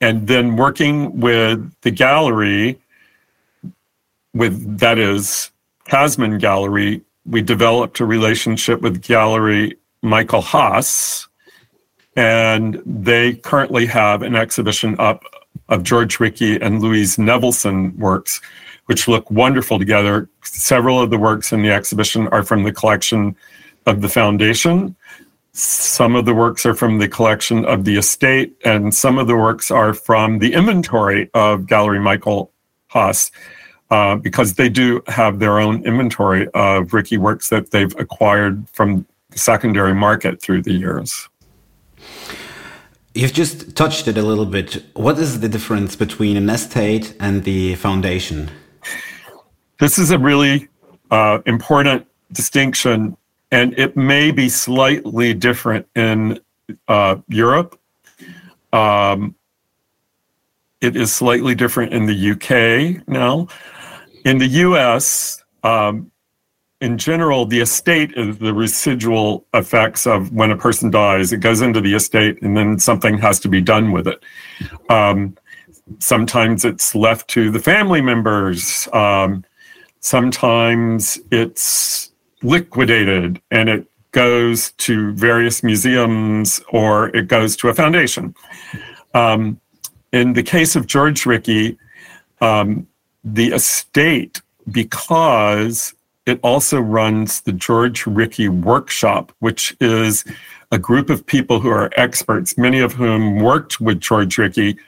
and 0.00 0.26
then 0.26 0.56
working 0.56 1.20
with 1.20 1.74
the 1.82 1.90
gallery, 1.90 2.80
with 4.32 4.78
that 4.78 4.98
is 4.98 5.50
Kasmin 5.86 6.40
Gallery, 6.40 7.02
we 7.26 7.42
developed 7.42 8.00
a 8.00 8.06
relationship 8.06 8.80
with 8.80 9.02
Gallery 9.02 9.76
Michael 10.02 10.42
Haas, 10.42 11.28
and 12.16 12.82
they 12.84 13.34
currently 13.34 13.86
have 13.86 14.22
an 14.22 14.36
exhibition 14.36 14.96
up 14.98 15.24
of 15.68 15.82
George 15.82 16.20
Rickey 16.20 16.60
and 16.60 16.82
Louise 16.82 17.16
Nevelson 17.16 17.96
works, 17.96 18.40
which 18.86 19.08
look 19.08 19.30
wonderful 19.30 19.78
together. 19.78 20.28
Several 20.42 21.00
of 21.00 21.10
the 21.10 21.18
works 21.18 21.52
in 21.52 21.62
the 21.62 21.70
exhibition 21.70 22.28
are 22.28 22.42
from 22.42 22.64
the 22.64 22.72
collection 22.72 23.36
of 23.86 24.00
the 24.02 24.08
foundation. 24.08 24.94
some 25.54 26.16
of 26.16 26.24
the 26.24 26.34
works 26.34 26.64
are 26.64 26.74
from 26.74 26.98
the 26.98 27.08
collection 27.08 27.64
of 27.66 27.84
the 27.84 27.96
estate, 27.96 28.56
and 28.64 28.94
some 28.94 29.18
of 29.18 29.26
the 29.26 29.36
works 29.36 29.70
are 29.70 29.92
from 29.92 30.38
the 30.38 30.54
inventory 30.54 31.30
of 31.34 31.66
Gallery 31.66 32.00
Michael 32.00 32.50
Haas, 32.88 33.30
uh, 33.90 34.16
because 34.16 34.54
they 34.54 34.70
do 34.70 35.02
have 35.08 35.38
their 35.38 35.58
own 35.58 35.84
inventory 35.84 36.48
of 36.54 36.94
Rickey 36.94 37.18
works 37.18 37.50
that 37.50 37.70
they've 37.70 37.94
acquired 37.98 38.66
from 38.70 39.06
secondary 39.34 39.94
market 39.94 40.40
through 40.40 40.62
the 40.62 40.72
years. 40.72 41.28
You've 43.14 43.32
just 43.32 43.76
touched 43.76 44.08
it 44.08 44.16
a 44.16 44.22
little 44.22 44.46
bit. 44.46 44.84
What 44.94 45.18
is 45.18 45.40
the 45.40 45.48
difference 45.48 45.96
between 45.96 46.36
an 46.36 46.48
estate 46.48 47.14
and 47.20 47.44
the 47.44 47.74
foundation? 47.74 48.50
This 49.80 49.98
is 49.98 50.10
a 50.10 50.18
really 50.18 50.68
uh, 51.10 51.40
important 51.44 52.06
distinction, 52.32 53.16
and 53.50 53.78
it 53.78 53.96
may 53.96 54.30
be 54.30 54.48
slightly 54.48 55.34
different 55.34 55.86
in 55.94 56.40
uh, 56.88 57.16
Europe. 57.28 57.78
Um, 58.72 59.34
it 60.80 60.96
is 60.96 61.12
slightly 61.12 61.54
different 61.54 61.92
in 61.92 62.06
the 62.06 62.30
UK 62.30 63.06
now. 63.08 63.48
In 64.24 64.38
the 64.38 64.46
US, 64.46 65.42
um, 65.64 66.11
in 66.82 66.98
general, 66.98 67.46
the 67.46 67.60
estate 67.60 68.12
is 68.16 68.38
the 68.38 68.52
residual 68.52 69.46
effects 69.54 70.04
of 70.04 70.32
when 70.32 70.50
a 70.50 70.56
person 70.56 70.90
dies. 70.90 71.32
It 71.32 71.38
goes 71.38 71.60
into 71.60 71.80
the 71.80 71.94
estate, 71.94 72.42
and 72.42 72.56
then 72.56 72.80
something 72.80 73.18
has 73.18 73.38
to 73.40 73.48
be 73.48 73.60
done 73.60 73.92
with 73.92 74.08
it. 74.08 74.20
Um, 74.90 75.36
sometimes 76.00 76.64
it's 76.64 76.96
left 76.96 77.28
to 77.30 77.52
the 77.52 77.60
family 77.60 78.00
members. 78.00 78.88
Um, 78.92 79.44
sometimes 80.00 81.20
it's 81.30 82.10
liquidated 82.42 83.40
and 83.52 83.68
it 83.68 83.86
goes 84.10 84.72
to 84.72 85.12
various 85.12 85.62
museums 85.62 86.60
or 86.72 87.14
it 87.16 87.28
goes 87.28 87.56
to 87.58 87.68
a 87.68 87.74
foundation. 87.74 88.34
Um, 89.14 89.60
in 90.12 90.32
the 90.32 90.42
case 90.42 90.74
of 90.74 90.88
George 90.88 91.26
Rickey, 91.26 91.78
um, 92.40 92.88
the 93.22 93.52
estate, 93.52 94.42
because 94.72 95.94
it 96.26 96.38
also 96.42 96.80
runs 96.80 97.40
the 97.40 97.52
George 97.52 98.06
Rickey 98.06 98.48
Workshop, 98.48 99.32
which 99.40 99.76
is 99.80 100.24
a 100.70 100.78
group 100.78 101.10
of 101.10 101.26
people 101.26 101.60
who 101.60 101.68
are 101.68 101.90
experts, 101.96 102.56
many 102.56 102.80
of 102.80 102.92
whom 102.92 103.40
worked 103.40 103.80
with 103.80 104.00
George 104.00 104.38
Rickey. 104.38 104.78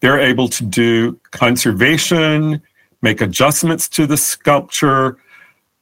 They're 0.00 0.20
able 0.20 0.48
to 0.48 0.64
do 0.64 1.18
conservation, 1.30 2.60
make 3.00 3.20
adjustments 3.20 3.88
to 3.90 4.06
the 4.06 4.16
sculpture, 4.16 5.18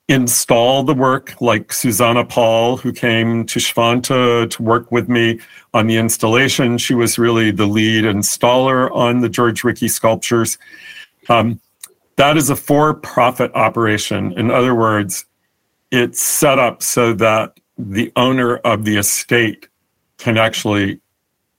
install 0.09 0.83
the 0.83 0.95
work, 0.95 1.41
like 1.41 1.73
Susanna 1.73 2.25
Paul, 2.25 2.77
who 2.77 2.93
came 2.93 3.47
to 3.47 3.59
Schwante 3.59 4.51
to 4.51 4.63
work 4.63 4.91
with 4.91 5.09
me 5.09 5.41
on 5.75 5.87
the 5.87 5.97
installation. 5.97 6.79
She 6.79 6.95
was 6.95 7.19
really 7.19 7.51
the 7.51 7.67
lead 7.67 8.05
installer 8.05 8.91
on 8.93 9.21
the 9.21 9.29
George 9.29 9.65
Rickey 9.65 9.89
sculptures. 9.89 10.59
Um, 11.29 11.61
that 12.21 12.37
is 12.37 12.51
a 12.51 12.57
for 12.57 12.93
profit 12.93 13.51
operation. 13.55 14.39
In 14.39 14.51
other 14.51 14.75
words, 14.75 15.25
it's 15.91 16.21
set 16.21 16.59
up 16.59 16.83
so 16.83 17.15
that 17.15 17.59
the 17.79 18.13
owner 18.15 18.57
of 18.59 18.85
the 18.85 18.99
estate 18.99 19.69
can 20.19 20.37
actually 20.37 21.01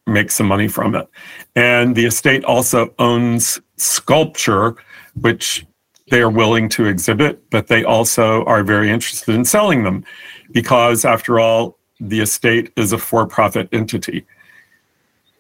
make 0.05 0.29
some 0.29 0.45
money 0.45 0.67
from 0.67 0.93
it. 0.93 1.09
And 1.55 1.95
the 1.95 2.05
estate 2.05 2.45
also 2.45 2.93
owns 2.99 3.59
sculpture, 3.77 4.75
which 5.19 5.65
they 6.11 6.21
are 6.21 6.29
willing 6.29 6.69
to 6.69 6.85
exhibit, 6.85 7.49
but 7.49 7.65
they 7.65 7.83
also 7.83 8.45
are 8.45 8.63
very 8.63 8.91
interested 8.91 9.33
in 9.33 9.45
selling 9.45 9.83
them 9.83 10.05
because, 10.51 11.05
after 11.05 11.39
all, 11.39 11.79
the 11.99 12.19
estate 12.19 12.71
is 12.75 12.93
a 12.93 12.99
for 12.99 13.25
profit 13.25 13.67
entity. 13.71 14.27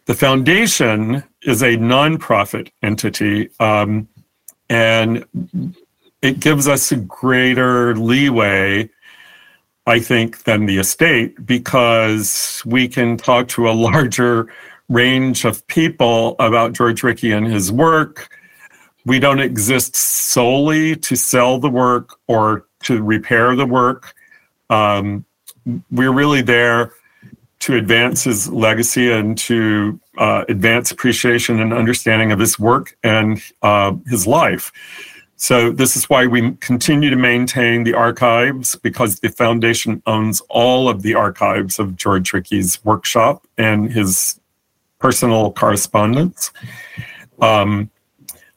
The 0.05 0.15
foundation 0.15 1.23
is 1.43 1.61
a 1.61 1.77
nonprofit 1.77 2.71
entity. 2.81 3.51
Um, 3.59 4.07
and 4.71 5.25
it 6.21 6.39
gives 6.39 6.67
us 6.67 6.91
a 6.91 6.95
greater 6.95 7.93
leeway 7.95 8.89
i 9.85 9.99
think 9.99 10.43
than 10.43 10.65
the 10.65 10.77
estate 10.77 11.45
because 11.45 12.63
we 12.65 12.87
can 12.87 13.17
talk 13.17 13.47
to 13.49 13.69
a 13.69 13.73
larger 13.89 14.47
range 14.87 15.43
of 15.45 15.65
people 15.67 16.35
about 16.39 16.73
george 16.73 17.03
rickey 17.03 17.31
and 17.31 17.47
his 17.47 17.71
work. 17.71 18.29
We 19.05 19.19
don't 19.19 19.39
exist 19.39 19.95
solely 19.95 20.95
to 20.95 21.15
sell 21.15 21.57
the 21.57 21.69
work 21.69 22.19
or 22.27 22.67
to 22.83 23.01
repair 23.01 23.55
the 23.55 23.65
work. 23.65 24.13
Um, 24.69 25.25
we're 25.89 26.11
really 26.11 26.41
there 26.41 26.93
to 27.61 27.75
advance 27.75 28.23
his 28.23 28.49
legacy 28.49 29.11
and 29.11 29.37
to 29.37 29.99
uh, 30.17 30.43
advance 30.49 30.91
appreciation 30.91 31.59
and 31.59 31.73
understanding 31.73 32.31
of 32.31 32.39
his 32.39 32.59
work 32.59 32.97
and 33.03 33.41
uh, 33.61 33.93
his 34.07 34.25
life. 34.27 34.71
So, 35.35 35.71
this 35.71 35.95
is 35.95 36.09
why 36.09 36.27
we 36.27 36.51
continue 36.57 37.09
to 37.09 37.15
maintain 37.15 37.83
the 37.83 37.93
archives 37.93 38.75
because 38.75 39.19
the 39.19 39.29
foundation 39.29 40.01
owns 40.05 40.41
all 40.49 40.87
of 40.89 41.01
the 41.01 41.15
archives 41.15 41.79
of 41.79 41.95
George 41.95 42.33
Rickey's 42.33 42.83
workshop 42.83 43.47
and 43.57 43.91
his 43.91 44.39
personal 44.99 45.51
correspondence. 45.51 46.51
Um, 47.41 47.89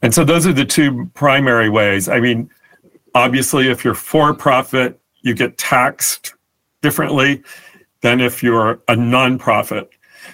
and 0.03 0.13
so, 0.13 0.25
those 0.25 0.47
are 0.47 0.53
the 0.53 0.67
two 0.67 1.11
primary 1.15 1.71
ways. 1.71 2.09
I 2.09 2.21
mean, 2.21 2.51
obviously, 3.15 3.69
if 3.69 3.83
you're 3.83 3.95
for 3.95 4.35
profit, 4.35 5.01
you 5.23 5.35
get 5.35 5.57
taxed 5.57 6.35
differently 6.83 7.43
than 8.05 8.21
if 8.21 8.43
you're 8.43 8.73
a 8.87 8.95
nonprofit. 8.95 9.89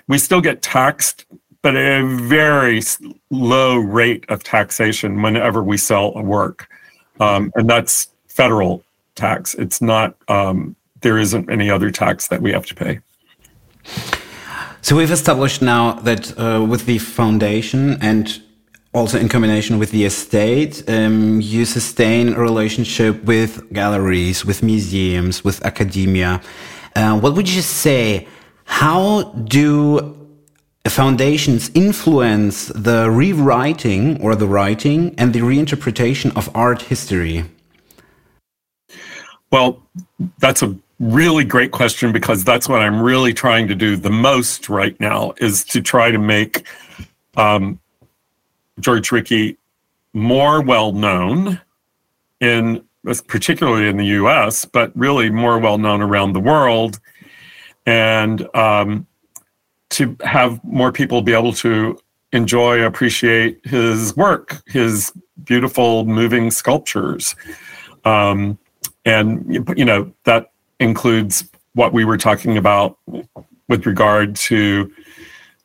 We 0.09 0.19
still 0.19 0.41
get 0.41 0.61
taxed, 0.61 1.25
but 1.63 1.77
at 1.77 2.03
a 2.03 2.05
very 2.05 2.83
low 3.31 3.77
rate 3.77 4.25
of 4.29 4.43
taxation 4.43 5.23
whenever 5.23 5.63
we 5.63 5.77
sell 5.77 6.13
a 6.17 6.23
work. 6.23 6.69
Um, 7.21 7.53
and 7.55 7.71
that's 7.71 8.09
federal 8.27 8.83
tax. 9.15 9.55
It's 9.55 9.81
not, 9.81 10.17
um, 10.27 10.75
there 11.03 11.17
isn't 11.17 11.49
any 11.49 11.71
other 11.71 11.93
tax 11.93 12.27
that 12.27 12.43
we 12.43 12.51
have 12.51 12.67
to 12.67 12.75
pay. 12.75 12.99
So 14.83 14.97
we've 14.97 15.13
established 15.13 15.63
now 15.63 15.93
that 16.01 16.37
uh, 16.37 16.65
with 16.69 16.87
the 16.87 16.99
foundation 16.99 18.03
and 18.03 18.43
also 18.93 19.17
in 19.17 19.29
combination 19.29 19.79
with 19.79 19.93
the 19.93 20.05
estate, 20.05 20.83
um, 20.89 21.41
you 21.41 21.65
sustain 21.65 22.33
a 22.33 22.41
relationship 22.41 23.23
with 23.23 23.73
galleries, 23.73 24.45
with 24.45 24.61
museums, 24.65 25.45
with 25.45 25.65
academia. 25.65 26.41
Uh, 26.95 27.19
what 27.19 27.35
would 27.35 27.49
you 27.49 27.63
say? 27.63 28.27
How 28.65 29.25
do 29.33 30.17
foundations 30.89 31.71
influence 31.75 32.67
the 32.69 33.11
rewriting 33.11 34.21
or 34.21 34.35
the 34.35 34.47
writing 34.47 35.15
and 35.19 35.33
the 35.33 35.41
reinterpretation 35.41 36.37
of 36.37 36.55
art 36.55 36.83
history? 36.83 37.45
Well, 39.51 39.83
that's 40.39 40.63
a 40.63 40.77
really 41.01 41.45
great 41.45 41.73
question 41.73 42.13
because 42.13 42.45
that's 42.45 42.69
what 42.69 42.81
I'm 42.81 43.01
really 43.01 43.33
trying 43.33 43.69
to 43.69 43.75
do 43.75 43.97
the 43.97 44.11
most 44.11 44.69
right 44.69 44.99
now 45.01 45.33
is 45.39 45.65
to 45.67 45.81
try 45.81 46.11
to 46.11 46.19
make 46.19 46.67
um, 47.37 47.79
George 48.79 49.11
Rickey 49.11 49.57
more 50.13 50.61
well 50.61 50.93
known 50.93 51.61
in 52.41 52.85
particularly 53.27 53.89
in 53.89 53.97
the 53.97 54.07
US, 54.07 54.65
but 54.65 54.93
really 54.97 55.31
more 55.31 55.59
well 55.59 55.79
known 55.79 56.03
around 56.03 56.33
the 56.33 56.41
world. 56.41 57.01
And 57.87 58.47
um, 58.55 59.07
to 59.91 60.17
have 60.23 60.63
more 60.65 60.93
people 60.93 61.23
be 61.23 61.33
able 61.33 61.53
to 61.55 61.99
enjoy, 62.33 62.83
appreciate 62.83 63.61
his 63.65 64.17
work, 64.17 64.63
his 64.67 65.13
beautiful, 65.45 66.05
moving 66.05 66.51
sculptures. 66.51 67.35
Um, 68.05 68.59
and, 69.05 69.67
you 69.77 69.85
know, 69.85 70.13
that 70.25 70.53
includes 70.79 71.49
what 71.75 71.93
we 71.93 72.05
were 72.05 72.19
talking 72.19 72.57
about 72.57 72.99
with 73.69 73.87
regard 73.87 74.37
to 74.37 74.93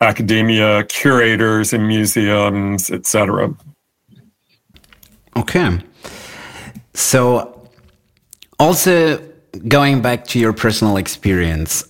academia, 0.01 0.83
curators 0.85 1.73
and 1.73 1.87
museums, 1.87 2.89
etc. 2.89 3.53
Okay. 5.37 5.79
So, 6.95 7.69
also 8.57 9.17
going 9.67 10.01
back 10.01 10.25
to 10.27 10.39
your 10.39 10.53
personal 10.53 10.95
experience, 10.95 11.83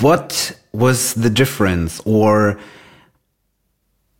what 0.00 0.58
was 0.72 1.14
the 1.14 1.30
difference, 1.30 2.00
or 2.04 2.58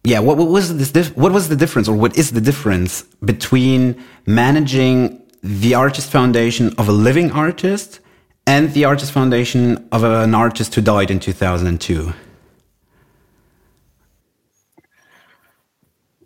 yeah, 0.05 0.21
what, 0.21 0.37
what 0.37 0.49
was 0.49 0.93
this? 0.93 1.09
What 1.17 1.33
was 1.33 1.49
the 1.49 1.57
difference, 1.57 1.89
or 1.89 1.97
what 1.97 2.17
is 2.17 2.31
the 2.31 2.41
difference 2.41 3.03
between 3.25 4.01
managing 4.27 5.21
the 5.43 5.75
artist 5.75 6.09
foundation 6.09 6.73
of 6.79 6.89
a 6.89 6.93
living 6.93 7.33
artist 7.33 7.99
and 8.47 8.73
the 8.75 8.85
artist 8.85 9.11
foundation 9.11 9.89
of 9.91 10.05
an 10.05 10.37
artist 10.37 10.73
who 10.77 10.83
died 10.83 11.11
in 11.11 11.19
2002? 11.19 12.13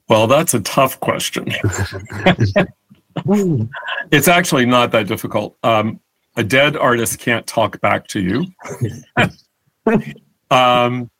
Well, 0.08 0.26
that's 0.26 0.52
a 0.52 0.60
tough 0.60 1.00
question. 1.00 1.48
it's 4.10 4.28
actually 4.28 4.66
not 4.66 4.92
that 4.92 5.06
difficult. 5.06 5.56
Um, 5.62 6.00
a 6.36 6.44
dead 6.44 6.76
artist 6.76 7.18
can't 7.18 7.46
talk 7.46 7.80
back 7.80 8.06
to 8.08 8.20
you. 8.20 8.46
um, 10.50 11.10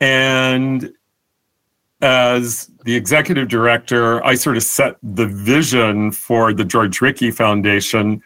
and 0.00 0.92
as 2.02 2.68
the 2.84 2.96
executive 2.96 3.48
director, 3.48 4.24
I 4.24 4.34
sort 4.34 4.56
of 4.56 4.64
set 4.64 4.96
the 5.02 5.26
vision 5.26 6.10
for 6.10 6.52
the 6.52 6.64
George 6.64 7.00
Rickey 7.00 7.30
Foundation. 7.30 8.20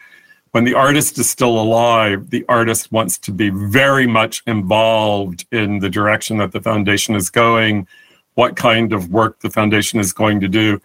When 0.51 0.63
the 0.63 0.73
artist 0.73 1.19
is 1.19 1.29
still 1.29 1.59
alive, 1.59 2.31
the 2.31 2.43
artist 2.49 2.91
wants 2.91 3.19
to 3.19 3.31
be 3.31 3.51
very 3.51 4.07
much 4.07 4.41
involved 4.47 5.45
in 5.51 5.79
the 5.79 5.89
direction 5.89 6.37
that 6.37 6.51
the 6.51 6.61
foundation 6.61 7.13
is 7.13 7.29
going, 7.29 7.87
what 8.33 8.55
kind 8.55 8.91
of 8.93 9.09
work 9.09 9.39
the 9.41 9.51
foundation 9.51 9.99
is 9.99 10.13
going 10.13 10.39
to 10.39 10.47
do. 10.47 10.81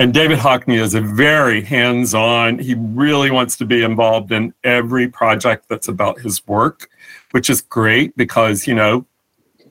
And 0.00 0.12
David 0.12 0.38
Hockney 0.38 0.80
is 0.80 0.94
a 0.94 1.00
very 1.00 1.62
hands 1.62 2.14
on, 2.14 2.58
he 2.58 2.74
really 2.74 3.30
wants 3.30 3.56
to 3.58 3.64
be 3.64 3.84
involved 3.84 4.32
in 4.32 4.52
every 4.64 5.08
project 5.08 5.66
that's 5.68 5.86
about 5.86 6.20
his 6.20 6.44
work, 6.48 6.88
which 7.30 7.48
is 7.48 7.60
great 7.60 8.16
because, 8.16 8.66
you 8.66 8.74
know, 8.74 9.06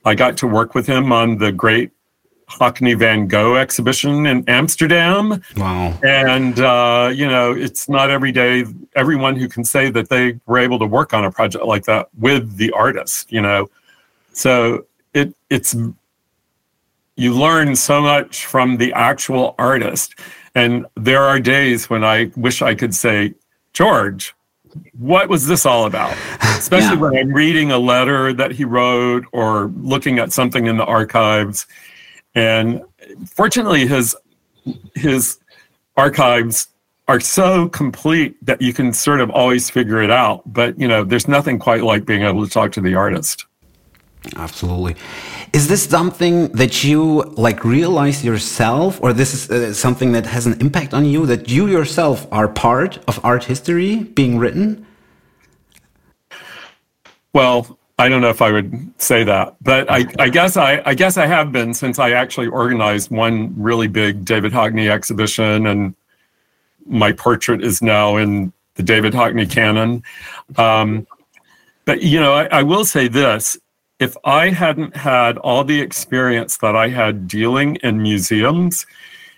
I 0.06 0.16
got 0.16 0.38
to 0.38 0.48
work 0.48 0.76
with 0.76 0.88
him 0.88 1.12
on 1.12 1.38
the 1.38 1.52
great 1.52 1.92
Hockney 2.50 2.98
Van 2.98 3.28
Gogh 3.28 3.56
exhibition 3.56 4.26
in 4.26 4.48
Amsterdam. 4.48 5.42
Wow. 5.58 5.98
And, 6.04 6.60
uh, 6.60 7.12
you 7.14 7.28
know, 7.28 7.54
it's 7.54 7.90
not 7.90 8.10
every 8.10 8.32
day, 8.32 8.66
everyone 8.96 9.36
who 9.36 9.50
can 9.50 9.66
say 9.66 9.90
that 9.90 10.10
they 10.10 10.40
were 10.46 10.58
able 10.58 10.80
to 10.80 10.86
work 10.86 11.14
on 11.14 11.26
a 11.26 11.32
project 11.32 11.66
like 11.66 11.84
that 11.86 12.10
with 12.18 12.56
the 12.56 12.72
artist, 12.72 13.32
you 13.32 13.42
know. 13.42 13.70
So 14.32 14.86
it 15.14 15.36
it's, 15.50 15.76
you 17.16 17.34
learn 17.34 17.76
so 17.76 18.02
much 18.02 18.46
from 18.46 18.78
the 18.78 18.94
actual 18.94 19.56
artist. 19.58 20.16
And 20.56 20.86
there 20.96 21.24
are 21.24 21.40
days 21.40 21.90
when 21.90 22.04
I 22.04 22.32
wish 22.36 22.62
I 22.62 22.76
could 22.76 22.94
say, 22.94 23.34
George, 23.74 24.36
what 24.98 25.30
was 25.30 25.48
this 25.48 25.66
all 25.66 25.86
about? 25.86 26.16
Especially 26.42 26.96
yeah. 26.96 27.02
when 27.02 27.18
I'm 27.18 27.34
reading 27.34 27.72
a 27.72 27.78
letter 27.78 28.34
that 28.34 28.52
he 28.52 28.66
wrote 28.66 29.26
or 29.32 29.72
looking 29.78 30.20
at 30.20 30.32
something 30.32 30.68
in 30.68 30.78
the 30.78 30.86
archives 30.86 31.68
and 32.36 32.84
fortunately, 33.28 33.86
his 33.86 34.16
his 34.96 35.40
archives 35.98 36.68
are 37.08 37.20
so 37.20 37.68
complete 37.70 38.44
that 38.46 38.62
you 38.62 38.74
can 38.74 38.94
sort 38.94 39.20
of 39.20 39.30
always 39.30 39.70
figure 39.70 40.02
it 40.02 40.10
out. 40.10 40.42
But 40.52 40.80
you 40.80 40.88
know, 40.88 41.04
there's 41.04 41.28
nothing 41.28 41.60
quite 41.60 41.84
like 41.84 42.06
being 42.06 42.24
able 42.24 42.46
to 42.46 42.52
talk 42.52 42.72
to 42.74 42.82
the 42.82 42.96
artist. 42.96 43.46
Absolutely. 44.36 44.96
Is 45.52 45.68
this 45.68 45.84
something 45.84 46.48
that 46.54 46.84
you 46.84 47.24
like 47.36 47.64
realize 47.66 48.24
yourself, 48.24 49.00
or 49.02 49.14
this 49.14 49.34
is 49.34 49.52
uh, 49.52 49.74
something 49.74 50.14
that 50.14 50.26
has 50.26 50.48
an 50.48 50.60
impact 50.62 50.94
on 50.94 51.06
you 51.06 51.26
that 51.26 51.50
you 51.50 51.68
yourself 51.68 52.26
are 52.32 52.48
part 52.48 52.98
of 53.08 53.24
art 53.24 53.44
history 53.44 54.04
being 54.04 54.40
written? 54.40 54.86
Well, 57.34 57.78
I 58.00 58.10
don't 58.10 58.22
know 58.22 58.30
if 58.30 58.42
I 58.42 58.52
would 58.52 58.94
say 58.98 59.24
that, 59.24 59.56
but 59.62 59.90
I, 59.92 60.06
I, 60.18 60.30
guess 60.30 60.58
I, 60.58 60.82
I 60.86 60.96
guess 60.96 61.18
I 61.18 61.28
have 61.28 61.52
been 61.52 61.74
since 61.74 62.00
I 62.00 62.12
actually 62.12 62.48
organized 62.48 63.12
one 63.12 63.54
really 63.62 63.88
big 63.88 64.26
David 64.26 64.52
Hockney 64.52 64.90
exhibition, 64.90 65.68
and 65.68 65.96
my 66.86 67.12
portrait 67.12 67.64
is 67.64 67.82
now 67.82 68.18
in 68.18 68.52
the 68.76 68.84
David 68.84 69.14
Hockney 69.14 69.50
canon. 69.50 70.04
Um, 70.58 71.06
but 71.86 72.02
you 72.02 72.20
know, 72.20 72.34
I, 72.34 72.46
I 72.46 72.64
will 72.64 72.86
say 72.86 73.08
this: 73.08 73.58
if 74.04 74.18
I 74.26 74.50
hadn't 74.50 74.96
had 74.98 75.38
all 75.38 75.64
the 75.64 75.80
experience 75.80 76.58
that 76.58 76.76
I 76.76 76.90
had 76.90 77.26
dealing 77.26 77.78
in 77.78 78.02
museums, 78.02 78.86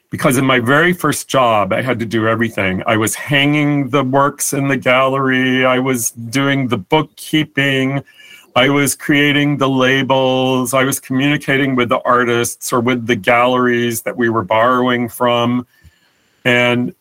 because 0.10 0.38
in 0.38 0.45
my 0.45 0.60
very 0.60 0.91
first 0.91 1.28
job, 1.28 1.71
I 1.71 1.84
had 1.84 1.99
to 1.99 2.06
do 2.06 2.28
everything. 2.28 2.82
I 2.88 2.97
was 2.97 3.13
hanging 3.13 3.89
the 3.89 4.04
works 4.04 4.54
in 4.54 4.67
the 4.67 4.78
gallery. 4.78 5.65
I 5.65 5.78
was 5.78 6.12
doing 6.39 6.67
the 6.67 6.80
bookkeeping. 6.80 8.04
I 8.56 8.69
was 8.69 8.95
creating 8.95 9.58
the 9.58 9.69
labels, 9.69 10.73
I 10.73 10.86
was 10.86 10.97
communicating 10.97 11.75
with 11.75 11.89
the 11.89 11.99
artists 12.04 12.71
or 12.71 12.80
with 12.80 13.06
the 13.06 13.17
galleries 13.17 14.04
that 14.04 14.15
we 14.15 14.30
were 14.30 14.45
borrowing 14.45 15.10
from. 15.10 15.67
And, 16.45 16.95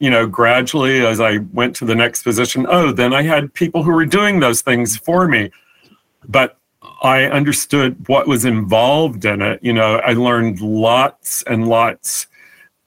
you 0.00 0.08
know, 0.08 0.26
gradually 0.26 1.04
as 1.06 1.20
I 1.20 1.38
went 1.52 1.76
to 1.76 1.84
the 1.84 1.94
next 1.94 2.22
position, 2.22 2.66
oh, 2.68 2.92
then 2.92 3.12
I 3.12 3.22
had 3.22 3.52
people 3.52 3.82
who 3.82 3.92
were 3.92 4.06
doing 4.06 4.40
those 4.40 4.62
things 4.62 4.96
for 4.96 5.28
me. 5.28 5.50
But 6.26 6.58
I 7.06 7.26
understood 7.26 8.08
what 8.08 8.26
was 8.26 8.44
involved 8.44 9.24
in 9.24 9.40
it. 9.40 9.60
You 9.62 9.72
know, 9.72 9.98
I 9.98 10.14
learned 10.14 10.60
lots 10.60 11.44
and 11.44 11.68
lots 11.68 12.26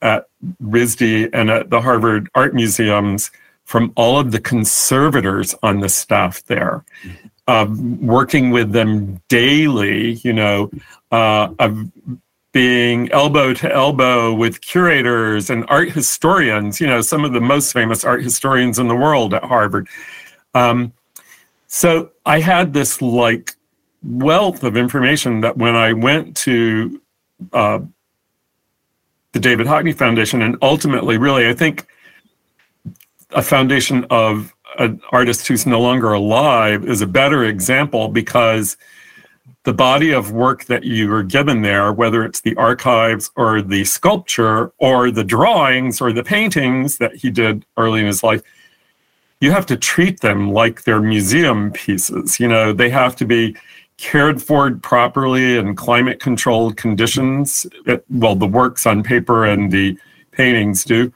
at 0.01 0.27
RISD 0.61 1.29
and 1.31 1.49
at 1.49 1.69
the 1.69 1.79
Harvard 1.79 2.29
Art 2.35 2.53
Museums 2.53 3.31
from 3.63 3.93
all 3.95 4.19
of 4.19 4.33
the 4.33 4.41
conservators 4.41 5.55
on 5.63 5.79
the 5.79 5.87
staff 5.87 6.43
there 6.43 6.83
of 7.47 7.79
working 8.01 8.51
with 8.51 8.73
them 8.73 9.21
daily, 9.29 10.15
you 10.15 10.33
know, 10.33 10.69
uh, 11.13 11.53
of 11.57 11.89
being 12.51 13.09
elbow 13.13 13.53
to 13.53 13.73
elbow 13.73 14.33
with 14.33 14.59
curators 14.59 15.49
and 15.49 15.63
art 15.69 15.91
historians, 15.91 16.81
you 16.81 16.87
know, 16.87 16.99
some 16.99 17.23
of 17.23 17.31
the 17.31 17.39
most 17.39 17.71
famous 17.71 18.03
art 18.03 18.21
historians 18.21 18.79
in 18.79 18.89
the 18.89 18.95
world 18.95 19.33
at 19.33 19.45
Harvard. 19.45 19.87
Um, 20.53 20.91
so 21.67 22.11
I 22.25 22.41
had 22.41 22.73
this 22.73 23.01
like 23.01 23.55
wealth 24.03 24.63
of 24.63 24.77
information 24.77 25.41
that 25.41 25.57
when 25.57 25.75
I 25.75 25.93
went 25.93 26.35
to 26.37 27.01
uh, 27.53 27.79
the 29.31 29.39
David 29.39 29.67
Hockney 29.67 29.95
Foundation, 29.95 30.41
and 30.41 30.57
ultimately, 30.61 31.17
really, 31.17 31.47
I 31.47 31.53
think 31.53 31.87
a 33.31 33.41
foundation 33.41 34.05
of 34.09 34.53
an 34.79 35.01
artist 35.11 35.47
who's 35.47 35.65
no 35.65 35.81
longer 35.81 36.13
alive 36.13 36.85
is 36.85 37.01
a 37.01 37.07
better 37.07 37.45
example 37.45 38.07
because 38.07 38.77
the 39.63 39.73
body 39.73 40.11
of 40.11 40.31
work 40.31 40.65
that 40.65 40.83
you 40.83 41.11
are 41.13 41.23
given 41.23 41.61
there, 41.61 41.91
whether 41.91 42.23
it's 42.23 42.41
the 42.41 42.55
archives 42.55 43.29
or 43.35 43.61
the 43.61 43.83
sculpture 43.83 44.71
or 44.77 45.11
the 45.11 45.23
drawings 45.23 45.99
or 45.99 46.13
the 46.13 46.23
paintings 46.23 46.97
that 46.97 47.15
he 47.15 47.29
did 47.29 47.65
early 47.77 47.99
in 47.99 48.05
his 48.05 48.23
life, 48.23 48.41
you 49.41 49.51
have 49.51 49.65
to 49.65 49.77
treat 49.77 50.21
them 50.21 50.51
like 50.51 50.83
they're 50.83 51.01
museum 51.01 51.71
pieces. 51.71 52.39
You 52.39 52.47
know, 52.47 52.73
they 52.73 52.89
have 52.89 53.15
to 53.17 53.25
be 53.25 53.55
cared 53.99 54.41
for 54.41 54.73
properly 54.75 55.57
in 55.57 55.75
climate 55.75 56.19
controlled 56.19 56.77
conditions. 56.77 57.67
It, 57.85 58.05
well, 58.09 58.35
the 58.35 58.47
works 58.47 58.85
on 58.85 59.03
paper 59.03 59.45
and 59.45 59.71
the 59.71 59.97
paintings 60.31 60.85
do. 60.85 61.11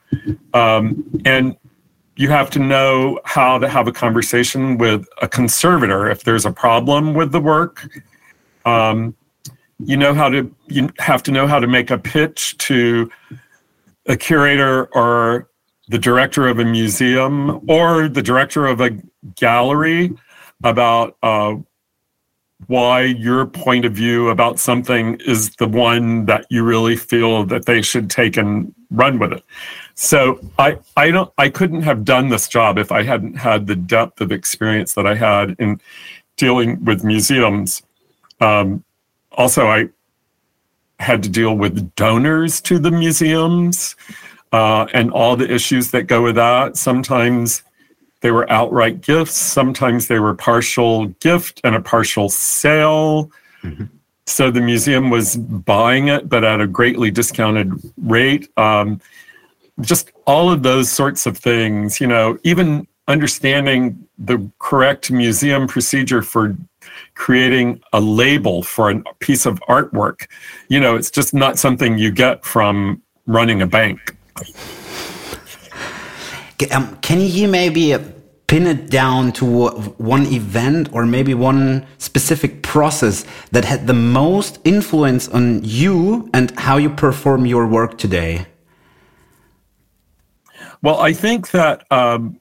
Um, 0.53 1.03
and 1.23 1.55
you 2.17 2.29
have 2.29 2.49
to 2.51 2.59
know 2.59 3.19
how 3.23 3.57
to 3.57 3.69
have 3.69 3.87
a 3.87 3.91
conversation 3.91 4.77
with 4.77 5.07
a 5.21 5.27
conservator 5.27 6.09
if 6.09 6.23
there's 6.23 6.45
a 6.45 6.51
problem 6.51 7.13
with 7.13 7.31
the 7.31 7.39
work. 7.39 7.87
Um, 8.65 9.15
you 9.79 9.97
know 9.97 10.13
how 10.13 10.29
to 10.29 10.53
you 10.67 10.89
have 10.99 11.23
to 11.23 11.31
know 11.31 11.47
how 11.47 11.59
to 11.59 11.67
make 11.67 11.89
a 11.89 11.97
pitch 11.97 12.57
to 12.59 13.09
a 14.05 14.15
curator 14.15 14.85
or 14.93 15.49
the 15.87 15.97
director 15.97 16.47
of 16.47 16.59
a 16.59 16.65
museum 16.65 17.61
or 17.69 18.07
the 18.07 18.21
director 18.21 18.65
of 18.67 18.79
a 18.79 18.91
gallery 19.35 20.13
about 20.63 21.17
uh, 21.23 21.55
why 22.67 23.03
your 23.03 23.45
point 23.45 23.85
of 23.85 23.93
view 23.93 24.29
about 24.29 24.59
something 24.59 25.19
is 25.25 25.55
the 25.55 25.67
one 25.67 26.25
that 26.25 26.45
you 26.49 26.63
really 26.63 26.95
feel 26.95 27.45
that 27.45 27.65
they 27.65 27.81
should 27.81 28.09
take 28.09 28.37
and 28.37 28.73
run 28.91 29.19
with 29.19 29.33
it. 29.33 29.43
So 29.95 30.39
I, 30.57 30.79
I 30.97 31.11
don't 31.11 31.31
I 31.37 31.49
couldn't 31.49 31.83
have 31.83 32.03
done 32.03 32.29
this 32.29 32.47
job 32.47 32.77
if 32.77 32.91
I 32.91 33.03
hadn't 33.03 33.35
had 33.35 33.67
the 33.67 33.75
depth 33.75 34.21
of 34.21 34.31
experience 34.31 34.93
that 34.93 35.05
I 35.05 35.15
had 35.15 35.55
in 35.59 35.79
dealing 36.37 36.83
with 36.83 37.03
museums. 37.03 37.83
Um, 38.41 38.83
also, 39.31 39.67
I 39.67 39.89
had 40.99 41.23
to 41.23 41.29
deal 41.29 41.55
with 41.55 41.95
donors 41.95 42.61
to 42.61 42.79
the 42.79 42.91
museums 42.91 43.95
uh, 44.51 44.85
and 44.93 45.11
all 45.11 45.35
the 45.35 45.51
issues 45.51 45.91
that 45.91 46.03
go 46.03 46.23
with 46.23 46.35
that. 46.35 46.77
Sometimes 46.77 47.63
they 48.23 48.31
were 48.31 48.49
outright 48.49 49.01
gifts. 49.01 49.35
Sometimes 49.35 50.07
they 50.07 50.17
were 50.17 50.33
partial 50.33 51.07
gift 51.19 51.59
and 51.65 51.75
a 51.75 51.81
partial 51.81 52.29
sale. 52.29 53.29
Mm-hmm. 53.61 53.83
So 54.25 54.49
the 54.49 54.61
museum 54.61 55.09
was 55.09 55.35
buying 55.35 56.07
it, 56.07 56.29
but 56.29 56.45
at 56.45 56.61
a 56.61 56.65
greatly 56.65 57.11
discounted 57.11 57.73
rate. 57.97 58.47
Um, 58.55 59.01
just 59.81 60.11
all 60.25 60.49
of 60.49 60.63
those 60.63 60.89
sorts 60.89 61.25
of 61.25 61.37
things, 61.37 61.99
you 61.99 62.07
know, 62.07 62.39
even 62.43 62.87
understanding 63.09 64.07
the 64.17 64.49
correct 64.59 65.11
museum 65.11 65.67
procedure 65.67 66.21
for 66.21 66.55
creating 67.15 67.81
a 67.91 67.99
label 67.99 68.63
for 68.63 68.89
a 68.89 69.03
piece 69.19 69.45
of 69.45 69.59
artwork. 69.67 70.27
You 70.69 70.79
know, 70.79 70.95
it's 70.95 71.11
just 71.11 71.33
not 71.33 71.59
something 71.59 71.97
you 71.97 72.09
get 72.09 72.45
from 72.45 73.01
running 73.27 73.61
a 73.61 73.67
bank. 73.67 74.15
Um, 76.71 76.97
can 77.01 77.19
you 77.19 77.47
maybe 77.47 77.95
pin 78.47 78.67
it 78.67 78.89
down 78.89 79.31
to 79.31 79.69
one 79.97 80.25
event 80.27 80.89
or 80.93 81.05
maybe 81.05 81.33
one 81.33 81.85
specific 81.97 82.61
process 82.61 83.25
that 83.51 83.65
had 83.65 83.87
the 83.87 83.93
most 83.93 84.59
influence 84.63 85.27
on 85.29 85.61
you 85.63 86.29
and 86.33 86.57
how 86.59 86.77
you 86.77 86.89
perform 86.89 87.45
your 87.45 87.65
work 87.65 87.97
today? 87.97 88.45
Well, 90.83 90.99
I 90.99 91.13
think 91.13 91.51
that 91.51 91.89
um, 91.91 92.39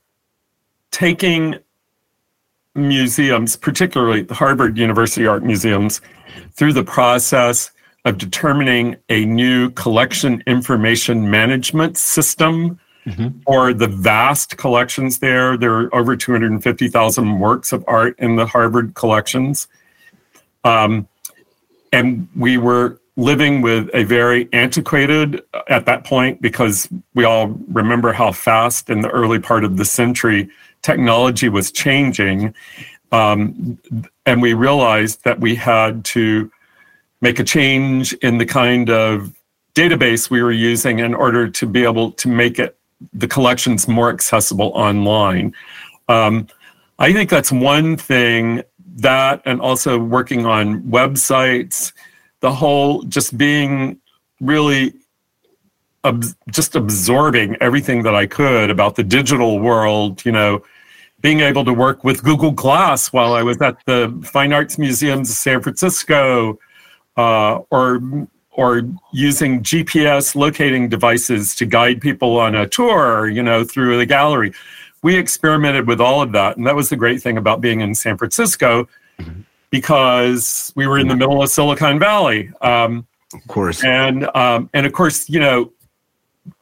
taking 0.90 1.56
museums, 2.74 3.56
particularly 3.56 4.22
the 4.22 4.34
Harvard 4.34 4.76
University 4.76 5.26
Art 5.26 5.44
Museums, 5.44 6.00
through 6.52 6.72
the 6.72 6.84
process 6.84 7.70
of 8.04 8.18
determining 8.18 8.96
a 9.08 9.24
new 9.24 9.70
collection 9.70 10.42
information 10.46 11.30
management 11.30 11.96
system 11.96 12.78
mm-hmm. 13.06 13.78
the 13.78 13.88
vast 13.88 14.56
collections 14.56 15.18
there. 15.18 15.56
There 15.56 15.72
are 15.72 15.94
over 15.94 16.16
250,000 16.16 17.38
works 17.38 17.72
of 17.72 17.84
art 17.86 18.18
in 18.18 18.36
the 18.36 18.46
Harvard 18.46 18.94
collections. 18.94 19.68
Um, 20.64 21.08
and 21.92 22.28
we 22.36 22.58
were 22.58 23.00
living 23.16 23.60
with 23.60 23.90
a 23.92 24.04
very 24.04 24.48
antiquated 24.52 25.42
at 25.68 25.84
that 25.84 26.04
point 26.04 26.40
because 26.40 26.88
we 27.14 27.24
all 27.24 27.48
remember 27.68 28.12
how 28.12 28.32
fast 28.32 28.88
in 28.88 29.02
the 29.02 29.10
early 29.10 29.38
part 29.38 29.64
of 29.64 29.76
the 29.76 29.84
century 29.84 30.48
technology 30.80 31.48
was 31.48 31.70
changing. 31.70 32.54
Um, 33.10 33.78
and 34.24 34.40
we 34.40 34.54
realized 34.54 35.24
that 35.24 35.40
we 35.40 35.54
had 35.54 36.04
to 36.06 36.50
make 37.20 37.38
a 37.38 37.44
change 37.44 38.14
in 38.14 38.38
the 38.38 38.46
kind 38.46 38.88
of 38.88 39.32
database 39.74 40.30
we 40.30 40.42
were 40.42 40.52
using 40.52 40.98
in 40.98 41.14
order 41.14 41.48
to 41.48 41.66
be 41.66 41.84
able 41.84 42.12
to 42.12 42.28
make 42.28 42.58
it 42.58 42.78
the 43.12 43.28
collections 43.28 43.88
more 43.88 44.10
accessible 44.10 44.72
online. 44.74 45.54
Um, 46.08 46.46
I 46.98 47.12
think 47.12 47.30
that's 47.30 47.50
one 47.50 47.96
thing 47.96 48.62
that, 48.96 49.42
and 49.44 49.60
also 49.60 49.98
working 49.98 50.46
on 50.46 50.82
websites 50.82 51.92
the 52.40 52.52
whole 52.52 53.02
just 53.04 53.38
being 53.38 53.98
really 54.40 54.92
ab- 56.04 56.24
just 56.50 56.74
absorbing 56.74 57.56
everything 57.60 58.02
that 58.02 58.14
I 58.14 58.26
could 58.26 58.70
about 58.70 58.96
the 58.96 59.04
digital 59.04 59.60
world, 59.60 60.24
you 60.24 60.32
know, 60.32 60.62
being 61.20 61.40
able 61.40 61.64
to 61.64 61.72
work 61.72 62.02
with 62.02 62.22
Google 62.22 62.50
Glass 62.50 63.12
while 63.12 63.32
I 63.34 63.42
was 63.42 63.60
at 63.62 63.76
the 63.86 64.12
Fine 64.24 64.52
Arts 64.52 64.76
Museums 64.76 65.30
of 65.30 65.36
San 65.36 65.62
Francisco, 65.62 66.58
uh, 67.16 67.60
or 67.70 68.00
or 68.52 68.82
using 69.12 69.62
GPS 69.62 70.34
locating 70.34 70.88
devices 70.88 71.54
to 71.56 71.66
guide 71.66 72.00
people 72.00 72.38
on 72.38 72.54
a 72.54 72.68
tour, 72.68 73.28
you 73.28 73.42
know, 73.42 73.64
through 73.64 73.96
the 73.98 74.06
gallery. 74.06 74.52
We 75.02 75.16
experimented 75.16 75.86
with 75.86 76.00
all 76.00 76.22
of 76.22 76.32
that, 76.32 76.56
and 76.56 76.66
that 76.66 76.76
was 76.76 76.90
the 76.90 76.96
great 76.96 77.22
thing 77.22 77.36
about 77.36 77.60
being 77.60 77.80
in 77.80 77.94
San 77.94 78.16
Francisco. 78.16 78.88
Because 79.70 80.70
we 80.76 80.86
were 80.86 80.98
in 80.98 81.08
the 81.08 81.16
middle 81.16 81.42
of 81.42 81.48
Silicon 81.48 81.98
Valley. 81.98 82.50
Um, 82.60 83.06
of 83.32 83.46
course. 83.48 83.82
And 83.82 84.28
um, 84.36 84.68
and 84.74 84.84
of 84.84 84.92
course, 84.92 85.30
you 85.30 85.40
know, 85.40 85.72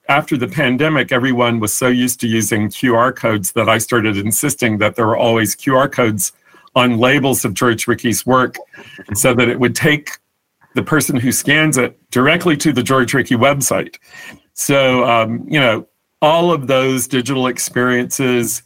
after 0.09 0.37
the 0.37 0.47
pandemic, 0.47 1.11
everyone 1.13 1.61
was 1.61 1.73
so 1.73 1.89
used 1.89 2.21
to 2.21 2.29
using 2.29 2.69
QR 2.69 3.15
codes 3.15 3.53
that 3.53 3.69
I 3.69 3.79
started 3.79 4.17
insisting 4.17 4.79
that 4.79 4.95
there 4.95 5.07
were 5.07 5.17
always 5.17 5.57
QR 5.57 5.91
codes 5.91 6.33
on 6.77 6.99
labels 6.99 7.45
of 7.45 7.55
George 7.55 7.89
Rickey's 7.89 8.25
work, 8.25 8.57
so 9.15 9.35
that 9.35 9.49
it 9.49 9.59
would 9.59 9.75
take 9.75 10.19
the 10.75 10.83
person 10.83 11.17
who 11.17 11.33
scans 11.33 11.77
it 11.77 11.99
directly 12.11 12.57
to 12.59 12.73
the 12.73 12.83
George 12.83 13.15
Rickey 13.15 13.37
website. 13.37 13.97
So 14.55 15.05
um, 15.05 15.47
you 15.49 15.59
know, 15.59 15.87
all 16.23 16.53
of 16.53 16.67
those 16.67 17.07
digital 17.07 17.47
experiences 17.47 18.63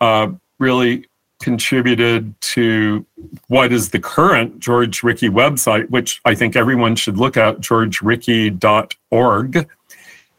uh, 0.00 0.28
really 0.58 1.06
contributed 1.40 2.38
to 2.40 3.04
what 3.48 3.72
is 3.72 3.90
the 3.90 3.98
current 3.98 4.60
George 4.60 5.02
Rickey 5.02 5.28
website, 5.28 5.90
which 5.90 6.20
I 6.24 6.34
think 6.34 6.54
everyone 6.54 6.96
should 6.96 7.16
look 7.16 7.36
at, 7.36 7.60
georgerickey.org. 7.60 9.68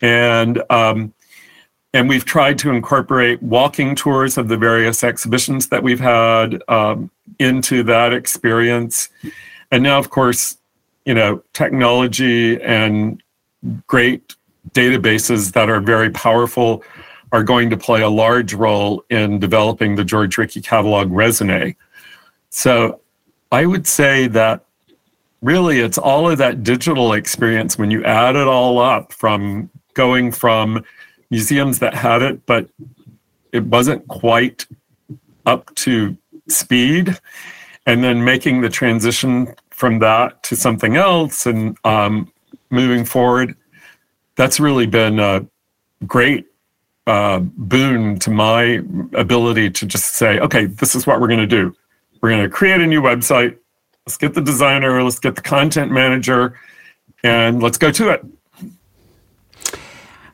And 0.01 0.63
um, 0.69 1.13
and 1.93 2.07
we've 2.07 2.23
tried 2.23 2.57
to 2.59 2.69
incorporate 2.69 3.43
walking 3.43 3.95
tours 3.95 4.37
of 4.37 4.47
the 4.47 4.55
various 4.55 5.03
exhibitions 5.03 5.67
that 5.67 5.83
we've 5.83 5.99
had 5.99 6.63
um, 6.69 7.11
into 7.37 7.83
that 7.83 8.13
experience. 8.13 9.09
And 9.71 9.83
now, 9.83 9.99
of 9.99 10.09
course, 10.09 10.55
you 11.05 11.13
know, 11.13 11.43
technology 11.53 12.61
and 12.61 13.21
great 13.87 14.35
databases 14.71 15.53
that 15.53 15.69
are 15.69 15.79
very 15.79 16.09
powerful 16.09 16.83
are 17.31 17.43
going 17.43 17.69
to 17.69 17.77
play 17.77 18.01
a 18.01 18.09
large 18.09 18.53
role 18.53 19.03
in 19.09 19.39
developing 19.39 19.95
the 19.95 20.03
George 20.03 20.37
Rickey 20.37 20.61
catalog 20.61 21.09
raisonné. 21.09 21.75
So 22.49 22.99
I 23.51 23.65
would 23.65 23.87
say 23.87 24.27
that 24.27 24.65
really 25.41 25.79
it's 25.79 25.97
all 25.97 26.29
of 26.29 26.37
that 26.37 26.63
digital 26.63 27.13
experience 27.13 27.77
when 27.77 27.89
you 27.89 28.03
add 28.03 28.35
it 28.35 28.47
all 28.47 28.79
up 28.79 29.13
from 29.13 29.69
going 29.93 30.31
from 30.31 30.83
museums 31.29 31.79
that 31.79 31.93
had 31.93 32.21
it, 32.21 32.45
but 32.45 32.69
it 33.51 33.65
wasn't 33.65 34.07
quite 34.07 34.65
up 35.45 35.73
to 35.75 36.15
speed, 36.47 37.17
and 37.85 38.03
then 38.03 38.23
making 38.23 38.61
the 38.61 38.69
transition 38.69 39.55
from 39.81 39.97
that 39.97 40.43
to 40.43 40.55
something 40.55 40.95
else 40.95 41.47
and 41.47 41.75
um, 41.85 42.31
moving 42.69 43.03
forward. 43.03 43.55
That's 44.35 44.59
really 44.59 44.85
been 44.85 45.19
a 45.19 45.43
great 46.05 46.45
uh, 47.07 47.39
boon 47.39 48.19
to 48.19 48.29
my 48.29 48.83
ability 49.13 49.71
to 49.71 49.87
just 49.87 50.13
say, 50.13 50.37
okay, 50.37 50.65
this 50.65 50.93
is 50.93 51.07
what 51.07 51.19
we're 51.19 51.27
going 51.27 51.39
to 51.39 51.47
do. 51.47 51.75
We're 52.21 52.29
going 52.29 52.43
to 52.43 52.49
create 52.49 52.79
a 52.79 52.85
new 52.85 53.01
website. 53.01 53.57
Let's 54.05 54.17
get 54.17 54.35
the 54.35 54.41
designer, 54.41 55.01
let's 55.01 55.17
get 55.17 55.35
the 55.35 55.41
content 55.41 55.91
manager, 55.91 56.59
and 57.23 57.63
let's 57.63 57.79
go 57.79 57.91
to 57.91 58.11
it. 58.11 58.23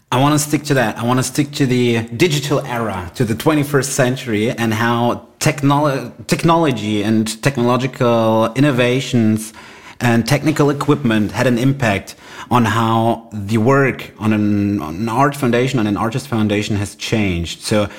I 0.09 0.21
want 0.21 0.33
to 0.33 0.39
stick 0.39 0.63
to 0.63 0.73
that. 0.75 0.97
I 0.97 1.03
want 1.03 1.19
to 1.19 1.23
stick 1.23 1.51
to 1.53 1.65
the 1.65 2.07
digital 2.15 2.61
era, 2.61 3.11
to 3.15 3.25
the 3.25 3.33
21st 3.33 3.89
century, 3.89 4.49
and 4.49 4.73
how 4.73 5.27
technolo- 5.39 6.13
technology 6.27 7.03
and 7.03 7.41
technological 7.43 8.53
innovations 8.53 9.51
and 9.99 10.25
technical 10.25 10.69
equipment 10.69 11.31
had 11.31 11.45
an 11.45 11.57
impact 11.57 12.15
on 12.49 12.63
how 12.63 13.27
the 13.33 13.57
work 13.57 14.13
on 14.17 14.31
an, 14.31 14.79
on 14.79 14.95
an, 14.95 15.09
art 15.09 15.35
foundation, 15.35 15.77
on 15.77 15.87
an 15.87 15.97
artist 15.97 16.29
foundation 16.29 16.77
has 16.77 16.95
changed. 16.95 17.61
So, 17.61 17.89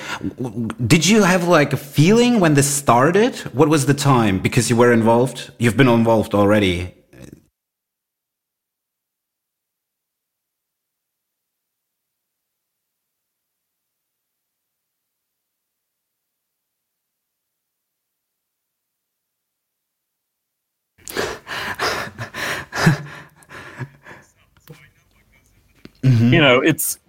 did 0.87 1.05
you 1.05 1.21
have 1.21 1.47
like 1.47 1.73
a 1.73 1.77
feeling 1.77 2.39
when 2.39 2.55
this 2.55 2.67
started? 2.67 3.35
What 3.53 3.69
was 3.69 3.85
the 3.85 3.93
time? 3.93 4.39
Because 4.39 4.67
you 4.67 4.75
were 4.75 4.91
involved, 4.91 5.51
you've 5.59 5.77
been 5.77 5.89
involved 5.89 6.33
already. 6.33 6.95
Mm-hmm. 26.29 26.35
You 26.35 26.41
know, 26.41 26.61
it's 26.61 26.99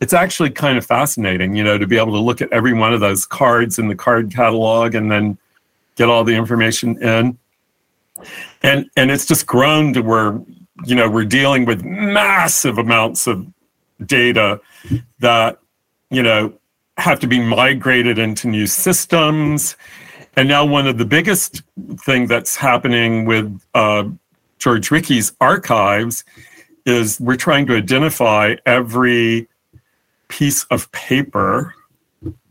it's 0.00 0.12
actually 0.12 0.50
kind 0.50 0.78
of 0.78 0.86
fascinating, 0.86 1.54
you 1.54 1.64
know, 1.64 1.76
to 1.76 1.86
be 1.86 1.98
able 1.98 2.12
to 2.12 2.20
look 2.20 2.40
at 2.40 2.50
every 2.52 2.72
one 2.72 2.94
of 2.94 3.00
those 3.00 3.26
cards 3.26 3.78
in 3.78 3.88
the 3.88 3.94
card 3.94 4.32
catalog 4.32 4.94
and 4.94 5.10
then 5.10 5.36
get 5.96 6.08
all 6.08 6.24
the 6.24 6.34
information 6.34 7.00
in. 7.02 7.38
And 8.62 8.88
and 8.96 9.10
it's 9.10 9.26
just 9.26 9.46
grown 9.46 9.92
to 9.94 10.00
where, 10.00 10.40
you 10.84 10.94
know, 10.94 11.10
we're 11.10 11.24
dealing 11.24 11.64
with 11.64 11.84
massive 11.84 12.78
amounts 12.78 13.26
of 13.26 13.46
data 14.06 14.60
that, 15.18 15.58
you 16.10 16.22
know, 16.22 16.54
have 16.96 17.18
to 17.20 17.26
be 17.26 17.40
migrated 17.40 18.18
into 18.18 18.48
new 18.48 18.66
systems. 18.66 19.76
And 20.36 20.48
now 20.48 20.64
one 20.64 20.86
of 20.86 20.96
the 20.96 21.04
biggest 21.04 21.62
thing 21.96 22.26
that's 22.26 22.54
happening 22.56 23.24
with 23.24 23.60
uh, 23.74 24.04
George 24.58 24.90
Rickey's 24.90 25.32
archives 25.40 26.24
is 26.86 27.20
we're 27.20 27.36
trying 27.36 27.66
to 27.66 27.76
identify 27.76 28.56
every 28.66 29.48
piece 30.28 30.64
of 30.64 30.90
paper 30.92 31.74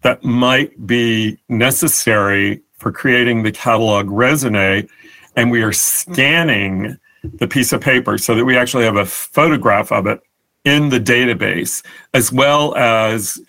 that 0.02 0.24
might 0.24 0.86
be 0.88 1.38
necessary 1.50 2.62
for 2.78 2.92
creating 2.92 3.44
the 3.44 3.52
catalog 3.52 4.08
raisonné. 4.08 4.88
and 5.36 5.52
we 5.52 5.62
are 5.62 5.74
scanning 5.74 6.98
the 7.36 7.48
piece 7.48 7.72
of 7.72 7.82
paper 7.82 8.18
so 8.18 8.36
that 8.36 8.46
we 8.46 8.58
actually 8.58 8.84
have 8.84 8.96
a 8.96 9.06
photograph 9.06 9.92
of 9.92 10.08
it 10.08 10.22
in 10.66 10.90
the 10.90 11.00
database, 11.00 11.84
as 12.14 12.32
well 12.32 12.76
as, 12.76 13.40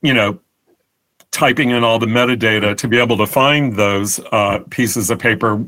you 0.00 0.14
know, 0.14 0.38
typing 1.30 1.70
in 1.70 1.82
all 1.82 1.98
the 1.98 2.06
metadata 2.06 2.76
to 2.76 2.88
be 2.88 2.98
able 2.98 3.16
to 3.16 3.26
find 3.26 3.76
those 3.76 4.20
uh, 4.32 4.60
pieces 4.70 5.10
of 5.10 5.18
paper 5.18 5.64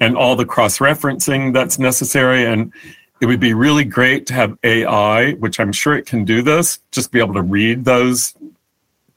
and 0.00 0.16
all 0.16 0.36
the 0.36 0.44
cross 0.44 0.78
referencing 0.78 1.52
that's 1.52 1.78
necessary. 1.78 2.44
And 2.44 2.72
it 3.20 3.26
would 3.26 3.40
be 3.40 3.54
really 3.54 3.84
great 3.84 4.26
to 4.26 4.34
have 4.34 4.56
AI, 4.62 5.32
which 5.34 5.58
I'm 5.58 5.72
sure 5.72 5.96
it 5.96 6.06
can 6.06 6.24
do 6.24 6.42
this, 6.42 6.80
just 6.92 7.10
be 7.10 7.18
able 7.18 7.34
to 7.34 7.42
read 7.42 7.84
those 7.84 8.34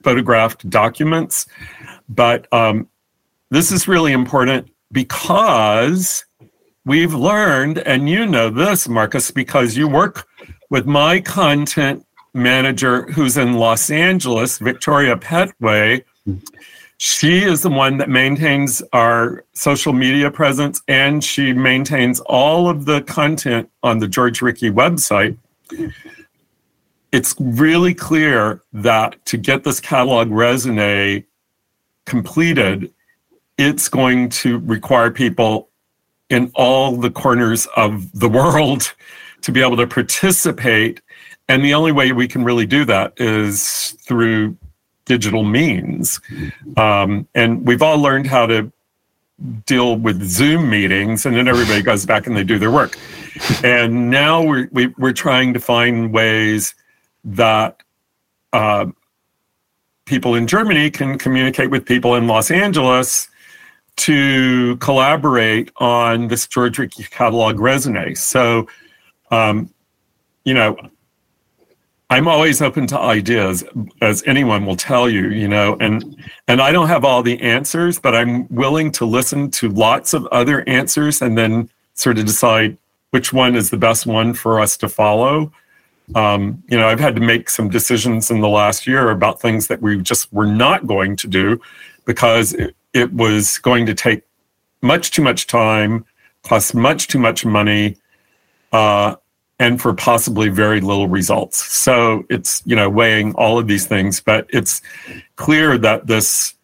photographed 0.04 0.70
documents. 0.70 1.46
But 2.10 2.52
um, 2.54 2.88
this 3.50 3.72
is 3.72 3.88
really 3.88 4.12
important 4.12 4.70
because 4.92 6.26
we've 6.86 7.14
learned, 7.14 7.80
and 7.80 8.10
you 8.10 8.26
know 8.26 8.50
this, 8.50 8.88
Marcus, 8.88 9.32
because 9.32 9.78
you 9.78 9.88
work 9.88 10.28
with 10.70 10.86
my 10.86 11.20
content 11.20 12.06
manager 12.34 13.04
who's 13.12 13.38
in 13.38 13.54
Los 13.54 13.90
Angeles, 13.90 14.58
Victoria 14.58 15.16
Petway, 15.18 16.04
She 17.04 17.44
is 17.44 17.64
the 17.64 17.70
one 17.72 17.98
that 17.98 18.10
maintains 18.10 18.84
our 18.94 19.44
social 19.54 19.92
media 19.92 20.30
presence 20.30 20.84
and 20.88 21.24
she 21.24 21.52
maintains 21.52 22.20
all 22.20 22.70
of 22.70 22.86
the 22.86 23.02
content 23.02 23.72
on 23.82 23.98
the 23.98 24.08
George 24.08 24.40
Rickey 24.44 24.70
website. 24.70 25.36
It's 27.12 27.34
really 27.40 27.96
clear 27.96 28.62
that 28.72 29.16
to 29.26 29.38
get 29.38 29.64
this 29.64 29.80
catalog 29.80 30.28
raisonné 30.28 31.26
completed, 32.06 32.94
it's 33.58 33.90
going 33.90 34.30
to 34.30 34.60
require 34.60 35.10
people 35.10 35.70
in 36.30 36.52
all 36.54 36.98
the 36.98 37.10
corners 37.10 37.68
of 37.76 38.12
the 38.12 38.30
world 38.30 38.94
to 39.42 39.52
be 39.52 39.60
able 39.60 39.78
to 39.78 39.88
participate. 39.88 41.02
And 41.50 41.66
the 41.66 41.74
only 41.74 41.94
way 41.94 42.12
we 42.12 42.28
can 42.28 42.44
really 42.44 42.68
do 42.68 42.86
that 42.86 43.14
is 43.18 43.98
through 44.02 44.56
digital 45.06 45.44
means. 45.44 46.20
Um, 46.78 47.28
and 47.36 47.66
we've 47.66 47.82
all 47.82 47.98
learned 47.98 48.28
how 48.28 48.46
to 48.48 48.72
deal 49.66 49.96
with 49.96 50.22
Zoom 50.24 50.70
meetings, 50.70 51.26
and 51.26 51.36
then 51.36 51.48
everybody 51.48 51.82
goes 51.82 52.06
back 52.06 52.28
and 52.28 52.36
they 52.36 52.44
do 52.44 52.60
their 52.60 52.72
work. 52.72 52.98
And 53.64 54.10
now 54.10 54.44
we're, 54.44 54.70
we, 54.72 54.86
are 54.86 54.94
we 54.98 55.10
are 55.10 55.14
trying 55.14 55.54
to 55.54 55.60
find 55.60 56.14
ways 56.14 56.76
that 57.24 57.82
uh, 58.54 58.88
people 60.06 60.36
in 60.36 60.48
Germany 60.48 60.92
can 60.92 61.18
communicate 61.18 61.70
with 61.70 61.86
people 61.86 62.16
in 62.16 62.28
Los 62.28 62.52
Angeles 62.52 63.28
to 63.98 64.78
collaborate 64.78 65.72
on 65.78 66.28
this 66.28 66.48
George 66.48 66.78
Rickey 66.78 67.04
catalog 67.04 67.58
raisonné. 67.58 68.18
So, 68.18 68.68
um, 69.32 69.70
you 70.44 70.54
know, 70.54 70.78
I'm 72.12 72.28
always 72.28 72.62
open 72.62 72.88
to 72.88 73.00
ideas, 73.00 73.64
as 74.02 74.22
anyone 74.28 74.66
will 74.66 74.76
tell 74.76 75.10
you, 75.10 75.30
you 75.30 75.48
know, 75.48 75.78
and 75.80 76.22
and 76.50 76.62
I 76.62 76.74
don't 76.74 76.90
have 76.90 77.06
all 77.06 77.24
the 77.24 77.40
answers, 77.42 78.00
but 78.00 78.14
I'm 78.14 78.54
willing 78.54 78.92
to 78.94 79.06
listen 79.06 79.50
to 79.52 79.70
lots 79.70 80.14
of 80.14 80.28
other 80.28 80.68
answers 80.68 81.22
and 81.22 81.38
then 81.38 81.70
sort 81.94 82.18
of 82.18 82.26
decide 82.26 82.78
which 83.12 83.32
one 83.32 83.56
is 83.56 83.70
the 83.70 83.78
best 83.78 84.06
one 84.06 84.34
for 84.34 84.60
us 84.60 84.76
to 84.78 84.90
follow. 84.90 85.54
Um, 86.14 86.62
you 86.68 86.78
know, 86.78 86.90
I've 86.90 87.00
had 87.00 87.16
to 87.16 87.22
make 87.22 87.50
some 87.50 87.70
decisions 87.70 88.30
in 88.30 88.42
the 88.42 88.50
last 88.50 88.86
year 88.86 89.10
about 89.12 89.40
things 89.40 89.68
that 89.68 89.82
we 89.82 90.02
just 90.02 90.34
were 90.34 90.46
not 90.46 90.86
going 90.86 91.16
to 91.16 91.28
do 91.28 91.62
because 92.04 92.52
it, 92.52 92.76
it 92.94 93.14
was 93.14 93.58
going 93.60 93.86
to 93.86 93.94
take 93.94 94.24
much 94.82 95.12
too 95.12 95.22
much 95.22 95.48
time, 95.48 96.04
cost 96.44 96.76
much 96.76 97.08
too 97.08 97.20
much 97.20 97.46
money, 97.46 97.96
uh, 98.74 99.16
and 99.62 99.80
for 99.80 99.94
possibly 99.94 100.50
very 100.50 100.82
little 100.82 101.08
results. 101.08 101.64
So 101.72 102.26
it's 102.32 102.64
you 102.66 102.76
know 102.76 102.90
weighing 102.90 103.36
all 103.36 103.60
of 103.60 103.68
these 103.68 103.86
things, 103.86 104.20
but 104.20 104.48
it's 104.50 104.82
clear 105.36 105.78
that 105.78 106.08
this 106.08 106.56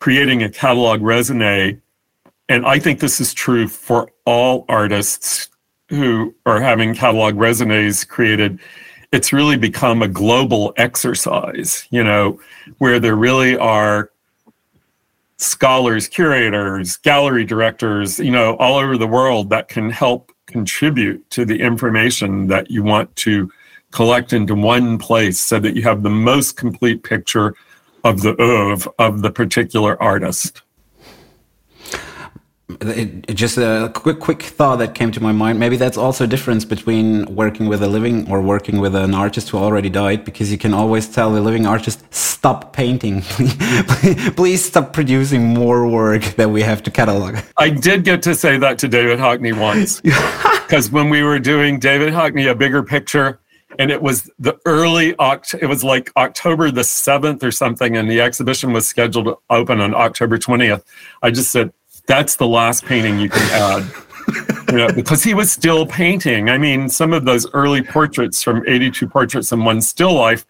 creating 0.00 0.42
a 0.42 0.50
catalog 0.50 1.00
raisonné, 1.00 1.80
and 2.48 2.66
I 2.66 2.80
think 2.80 2.98
this 2.98 3.20
is 3.20 3.32
true 3.32 3.68
for 3.68 4.10
all 4.26 4.64
artists 4.68 5.50
who 5.88 6.34
are 6.46 6.60
having 6.60 6.96
catalog 6.96 7.36
raisonnés 7.36 8.06
created. 8.06 8.58
It's 9.12 9.32
really 9.32 9.56
become 9.56 10.02
a 10.02 10.08
global 10.08 10.74
exercise, 10.76 11.86
you 11.90 12.02
know, 12.02 12.40
where 12.78 12.98
there 12.98 13.16
really 13.16 13.56
are 13.56 14.10
scholars, 15.36 16.08
curators, 16.08 16.96
gallery 16.96 17.44
directors, 17.44 18.18
you 18.18 18.32
know, 18.32 18.56
all 18.56 18.76
over 18.76 18.98
the 18.98 19.06
world 19.06 19.50
that 19.50 19.68
can 19.68 19.90
help 19.90 20.32
contribute 20.48 21.28
to 21.30 21.44
the 21.44 21.60
information 21.60 22.48
that 22.48 22.70
you 22.70 22.82
want 22.82 23.14
to 23.16 23.50
collect 23.92 24.32
into 24.32 24.54
one 24.54 24.98
place 24.98 25.38
so 25.38 25.58
that 25.60 25.76
you 25.76 25.82
have 25.82 26.02
the 26.02 26.10
most 26.10 26.56
complete 26.56 27.02
picture 27.02 27.54
of 28.04 28.22
the 28.22 28.34
oeuvre 28.40 28.90
of 28.98 29.22
the 29.22 29.30
particular 29.30 30.00
artist. 30.02 30.62
It, 32.68 33.34
just 33.34 33.56
a 33.56 33.90
quick, 33.94 34.20
quick 34.20 34.42
thought 34.42 34.76
that 34.76 34.94
came 34.94 35.10
to 35.12 35.22
my 35.22 35.32
mind. 35.32 35.58
Maybe 35.58 35.76
that's 35.78 35.96
also 35.96 36.24
a 36.24 36.26
difference 36.26 36.66
between 36.66 37.24
working 37.34 37.66
with 37.66 37.82
a 37.82 37.88
living 37.88 38.30
or 38.30 38.42
working 38.42 38.78
with 38.78 38.94
an 38.94 39.14
artist 39.14 39.48
who 39.48 39.56
already 39.56 39.88
died, 39.88 40.22
because 40.24 40.52
you 40.52 40.58
can 40.58 40.74
always 40.74 41.08
tell 41.08 41.32
the 41.32 41.40
living 41.40 41.66
artist, 41.66 42.04
stop 42.14 42.74
painting. 42.74 43.22
Please 44.36 44.64
stop 44.64 44.92
producing 44.92 45.54
more 45.54 45.88
work 45.88 46.22
that 46.36 46.50
we 46.50 46.60
have 46.60 46.82
to 46.82 46.90
catalog. 46.90 47.38
I 47.56 47.70
did 47.70 48.04
get 48.04 48.22
to 48.24 48.34
say 48.34 48.58
that 48.58 48.78
to 48.80 48.88
David 48.88 49.18
Hockney 49.18 49.58
once. 49.58 50.02
Because 50.68 50.90
when 50.90 51.08
we 51.08 51.22
were 51.22 51.38
doing 51.38 51.78
David 51.78 52.12
Hockney, 52.12 52.50
a 52.50 52.54
bigger 52.54 52.82
picture, 52.82 53.40
and 53.78 53.90
it 53.90 54.02
was 54.02 54.30
the 54.38 54.58
early 54.66 55.14
Oct- 55.14 55.62
it 55.62 55.66
was 55.66 55.82
like 55.82 56.10
October 56.16 56.70
the 56.70 56.82
7th 56.82 57.42
or 57.42 57.50
something 57.50 57.96
and 57.96 58.10
the 58.10 58.20
exhibition 58.20 58.72
was 58.72 58.86
scheduled 58.86 59.26
to 59.26 59.38
open 59.48 59.80
on 59.80 59.94
October 59.94 60.36
20th. 60.36 60.82
I 61.22 61.30
just 61.30 61.50
said 61.50 61.72
that's 62.08 62.34
the 62.36 62.48
last 62.48 62.84
painting 62.84 63.20
you 63.20 63.28
can 63.28 63.48
add. 63.52 63.92
you 64.72 64.78
know, 64.78 64.92
because 64.92 65.22
he 65.22 65.34
was 65.34 65.52
still 65.52 65.86
painting. 65.86 66.48
I 66.48 66.58
mean, 66.58 66.88
some 66.88 67.12
of 67.12 67.24
those 67.24 67.48
early 67.52 67.82
portraits 67.82 68.42
from 68.42 68.64
82 68.66 69.06
Portraits 69.06 69.52
and 69.52 69.64
One 69.64 69.80
Still 69.80 70.14
Life 70.14 70.44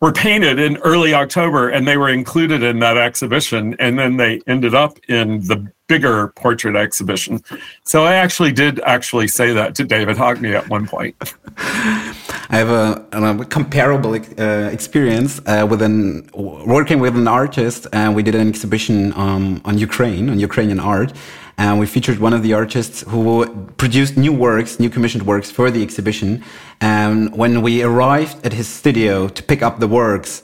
were 0.00 0.12
painted 0.12 0.58
in 0.58 0.76
early 0.78 1.14
October 1.14 1.70
and 1.70 1.88
they 1.88 1.96
were 1.96 2.10
included 2.10 2.62
in 2.62 2.80
that 2.80 2.98
exhibition. 2.98 3.74
And 3.78 3.98
then 3.98 4.18
they 4.18 4.42
ended 4.46 4.74
up 4.74 4.98
in 5.08 5.40
the 5.46 5.72
bigger 5.86 6.28
portrait 6.28 6.76
exhibition. 6.76 7.42
So 7.84 8.04
I 8.04 8.14
actually 8.14 8.52
did 8.52 8.80
actually 8.80 9.28
say 9.28 9.52
that 9.52 9.74
to 9.76 9.84
David 9.84 10.16
Hockney 10.16 10.54
at 10.54 10.68
one 10.68 10.86
point. 10.86 11.16
I 12.48 12.56
have 12.58 12.70
a, 12.70 13.04
a 13.12 13.44
comparable 13.46 14.14
uh, 14.14 14.70
experience 14.70 15.40
uh, 15.46 15.66
with 15.68 15.82
an 15.82 16.30
working 16.34 17.00
with 17.00 17.16
an 17.16 17.26
artist, 17.26 17.88
and 17.92 18.14
we 18.14 18.22
did 18.22 18.34
an 18.34 18.48
exhibition 18.48 19.12
um, 19.14 19.60
on 19.64 19.78
Ukraine, 19.78 20.30
on 20.30 20.38
Ukrainian 20.38 20.78
art, 20.78 21.12
and 21.58 21.80
we 21.80 21.86
featured 21.86 22.18
one 22.20 22.32
of 22.32 22.42
the 22.42 22.52
artists 22.54 23.02
who 23.08 23.46
produced 23.78 24.16
new 24.16 24.32
works, 24.32 24.78
new 24.78 24.90
commissioned 24.90 25.26
works 25.26 25.50
for 25.50 25.70
the 25.70 25.82
exhibition. 25.82 26.44
And 26.80 27.34
when 27.36 27.62
we 27.62 27.82
arrived 27.82 28.46
at 28.46 28.52
his 28.52 28.68
studio 28.68 29.28
to 29.28 29.42
pick 29.42 29.62
up 29.62 29.80
the 29.80 29.88
works, 29.88 30.42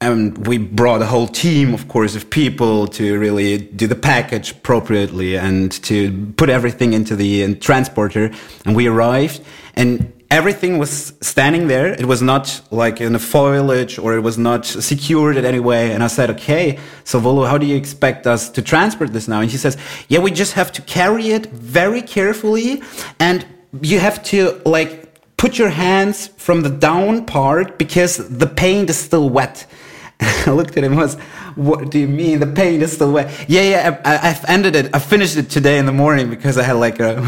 and 0.00 0.46
we 0.46 0.58
brought 0.58 1.02
a 1.02 1.06
whole 1.06 1.26
team, 1.26 1.74
of 1.74 1.88
course, 1.88 2.14
of 2.14 2.30
people 2.30 2.86
to 2.86 3.18
really 3.18 3.56
do 3.58 3.86
the 3.86 3.96
package 3.96 4.52
appropriately 4.52 5.36
and 5.36 5.72
to 5.84 6.32
put 6.36 6.48
everything 6.50 6.92
into 6.92 7.16
the 7.16 7.44
uh, 7.44 7.54
transporter. 7.60 8.30
And 8.64 8.76
we 8.76 8.86
arrived, 8.86 9.40
and 9.74 10.12
everything 10.30 10.78
was 10.78 11.14
standing 11.20 11.68
there. 11.68 11.92
It 11.92 12.04
was 12.04 12.20
not 12.20 12.60
like 12.70 13.00
in 13.00 13.14
a 13.14 13.18
foliage 13.18 13.98
or 13.98 14.14
it 14.14 14.20
was 14.20 14.36
not 14.36 14.66
secured 14.66 15.36
in 15.36 15.44
any 15.44 15.60
way. 15.60 15.92
And 15.92 16.02
I 16.02 16.08
said, 16.08 16.30
okay, 16.30 16.78
so 17.04 17.18
Volo, 17.18 17.44
how 17.44 17.58
do 17.58 17.66
you 17.66 17.76
expect 17.76 18.26
us 18.26 18.50
to 18.50 18.62
transport 18.62 19.12
this 19.12 19.26
now? 19.26 19.40
And 19.40 19.50
he 19.50 19.56
says, 19.56 19.76
yeah, 20.08 20.18
we 20.18 20.30
just 20.30 20.52
have 20.52 20.70
to 20.72 20.82
carry 20.82 21.28
it 21.30 21.46
very 21.46 22.02
carefully. 22.02 22.82
And 23.18 23.46
you 23.80 24.00
have 24.00 24.22
to 24.24 24.60
like 24.66 25.36
put 25.36 25.58
your 25.58 25.70
hands 25.70 26.26
from 26.36 26.62
the 26.62 26.70
down 26.70 27.24
part 27.24 27.78
because 27.78 28.16
the 28.28 28.46
paint 28.46 28.90
is 28.90 28.98
still 28.98 29.30
wet. 29.30 29.66
I 30.20 30.50
looked 30.50 30.76
at 30.76 30.84
him 30.84 30.92
and 30.92 31.00
was, 31.00 31.14
what 31.54 31.90
do 31.90 31.98
you 31.98 32.08
mean? 32.08 32.40
The 32.40 32.46
paint 32.46 32.82
is 32.82 32.92
still 32.92 33.12
wet. 33.12 33.32
Yeah, 33.48 33.62
yeah, 33.62 34.00
I, 34.04 34.28
have 34.28 34.44
ended 34.48 34.76
it. 34.76 34.94
I 34.94 34.98
finished 34.98 35.36
it 35.36 35.48
today 35.48 35.78
in 35.78 35.86
the 35.86 35.92
morning 35.92 36.28
because 36.28 36.58
I 36.58 36.64
had 36.64 36.74
like 36.74 37.00
a 37.00 37.22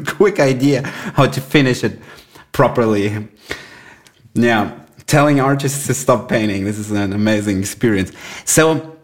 quick 0.16 0.40
idea 0.40 0.82
how 0.86 1.26
to 1.26 1.40
finish 1.40 1.84
it 1.84 1.98
properly. 2.52 3.28
Yeah, 4.34 4.78
telling 5.06 5.40
artists 5.40 5.86
to 5.86 5.94
stop 5.94 6.28
painting. 6.28 6.64
This 6.64 6.78
is 6.78 6.90
an 6.90 7.12
amazing 7.12 7.58
experience. 7.60 8.12
So 8.44 8.96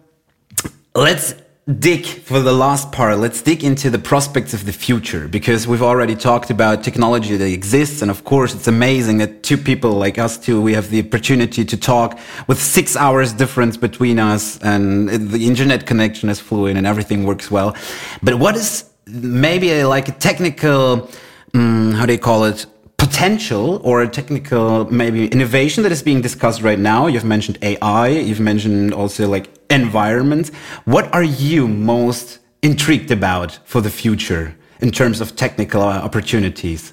let's 0.95 1.35
dig 1.79 2.05
for 2.05 2.41
the 2.41 2.53
last 2.53 2.93
part. 2.93 3.19
Let's 3.19 3.41
dig 3.41 3.65
into 3.65 3.89
the 3.89 3.99
prospects 3.99 4.53
of 4.53 4.67
the 4.67 4.73
future 4.73 5.29
because 5.29 5.67
we've 5.67 5.83
already 5.83 6.15
talked 6.15 6.51
about 6.51 6.85
technology 6.85 7.39
that 7.39 7.51
exists. 7.51 8.03
And 8.03 8.11
of 8.11 8.25
course, 8.25 8.55
it's 8.55 8.69
amazing 8.69 9.19
that 9.19 9.43
two 9.43 9.57
people 9.57 9.93
like 9.93 10.19
us 10.19 10.37
two, 10.37 10.61
we 10.61 10.75
have 10.75 10.91
the 10.91 11.01
opportunity 11.01 11.65
to 11.65 11.77
talk 11.77 12.19
with 12.49 12.61
six 12.61 12.97
hours 12.97 13.33
difference 13.33 13.79
between 13.79 14.19
us 14.19 14.59
and 14.59 15.09
the 15.09 15.47
internet 15.47 15.87
connection 15.87 16.29
is 16.29 16.39
fluid 16.39 16.77
and 16.77 16.87
everything 16.87 17.25
works 17.25 17.51
well. 17.51 17.75
But 18.23 18.35
what 18.35 18.57
is 18.57 18.91
maybe 19.07 19.85
like 19.85 20.09
a 20.09 20.13
technical, 20.13 21.11
um, 21.55 21.93
how 21.93 22.07
do 22.07 22.13
you 22.13 22.19
call 22.19 22.45
it? 22.45 22.67
potential 22.97 23.81
or 23.85 24.03
a 24.03 24.09
technical 24.09 24.91
maybe 24.91 25.27
innovation 25.29 25.83
that 25.83 25.93
is 25.93 26.03
being 26.03 26.21
discussed 26.23 26.63
right 26.63 26.79
now. 26.79 27.07
You've 27.07 27.25
mentioned 27.25 27.59
ai 27.63 28.09
you've 28.09 28.41
mentioned 28.41 28.95
also 28.95 29.29
like 29.29 29.47
environment. 29.71 30.49
What 30.85 31.13
are 31.13 31.23
you 31.23 31.69
most 31.69 32.39
intrigued 32.63 33.11
about 33.11 33.59
for 33.65 33.81
the 33.81 33.91
future 33.91 34.57
in 34.81 34.91
terms 34.91 35.21
of 35.21 35.37
technical 35.37 35.83
opportunities? 35.83 36.93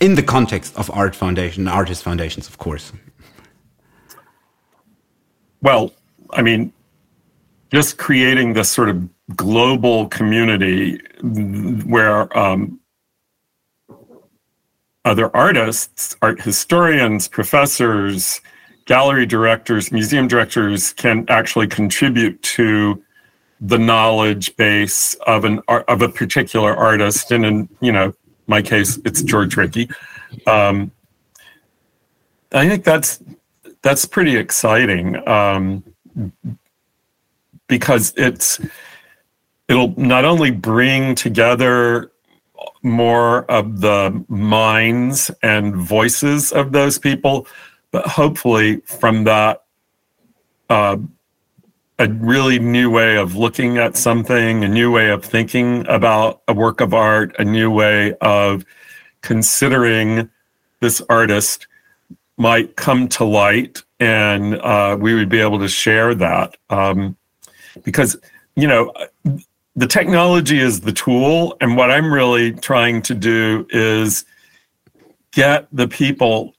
In 0.00 0.14
the 0.14 0.22
context 0.22 0.76
of 0.76 0.90
art 0.90 1.14
foundation 1.14 1.68
artist 1.68 2.02
foundations 2.02 2.48
of 2.48 2.58
course. 2.58 2.92
Well 5.60 5.92
i 6.32 6.42
mean 6.42 6.72
just 7.72 7.98
creating 7.98 8.54
this 8.54 8.68
sort 8.68 8.88
of 8.88 8.96
global 9.36 10.08
community 10.08 10.98
where 11.22 12.36
um, 12.36 12.80
other 15.04 15.34
artists, 15.34 16.16
art 16.22 16.40
historians, 16.40 17.28
professors, 17.28 18.40
gallery 18.86 19.26
directors, 19.26 19.92
museum 19.92 20.28
directors 20.28 20.92
can 20.92 21.24
actually 21.28 21.66
contribute 21.66 22.40
to 22.42 23.02
the 23.60 23.78
knowledge 23.78 24.56
base 24.56 25.14
of 25.26 25.44
an 25.44 25.60
of 25.68 26.02
a 26.02 26.08
particular 26.08 26.74
artist. 26.74 27.30
And 27.30 27.44
in 27.44 27.68
you 27.80 27.92
know 27.92 28.12
my 28.46 28.62
case, 28.62 28.98
it's 29.04 29.22
George 29.22 29.56
Rickey. 29.56 29.88
Um, 30.46 30.90
I 32.52 32.68
think 32.68 32.84
that's 32.84 33.22
that's 33.82 34.04
pretty 34.04 34.36
exciting 34.36 35.26
um, 35.28 35.84
because 37.68 38.12
it's 38.16 38.60
it'll 39.70 39.94
not 39.96 40.24
only 40.24 40.50
bring 40.50 41.14
together 41.14 42.10
more 42.82 43.44
of 43.50 43.80
the 43.80 44.24
minds 44.28 45.30
and 45.42 45.76
voices 45.76 46.52
of 46.52 46.72
those 46.72 46.98
people, 46.98 47.46
but 47.92 48.04
hopefully 48.06 48.80
from 48.80 49.24
that, 49.24 49.62
uh, 50.68 50.96
a 52.00 52.08
really 52.08 52.58
new 52.58 52.90
way 52.90 53.16
of 53.16 53.36
looking 53.36 53.78
at 53.78 53.96
something, 53.96 54.64
a 54.64 54.68
new 54.68 54.90
way 54.90 55.10
of 55.10 55.24
thinking 55.24 55.86
about 55.86 56.42
a 56.48 56.54
work 56.54 56.80
of 56.80 56.92
art, 56.92 57.34
a 57.38 57.44
new 57.44 57.70
way 57.70 58.14
of 58.20 58.64
considering 59.20 60.28
this 60.80 61.00
artist 61.08 61.68
might 62.38 62.74
come 62.74 63.06
to 63.06 63.24
light 63.24 63.82
and 64.00 64.54
uh, 64.62 64.96
we 64.98 65.14
would 65.14 65.28
be 65.28 65.40
able 65.40 65.58
to 65.58 65.68
share 65.68 66.14
that. 66.14 66.56
Um, 66.70 67.16
because, 67.84 68.16
you 68.56 68.66
know, 68.66 68.92
the 69.80 69.86
technology 69.86 70.60
is 70.60 70.80
the 70.82 70.92
tool. 70.92 71.56
And 71.62 71.74
what 71.74 71.90
I'm 71.90 72.12
really 72.12 72.52
trying 72.52 73.00
to 73.02 73.14
do 73.14 73.66
is 73.70 74.26
get 75.32 75.68
the 75.72 75.88
people 75.88 76.52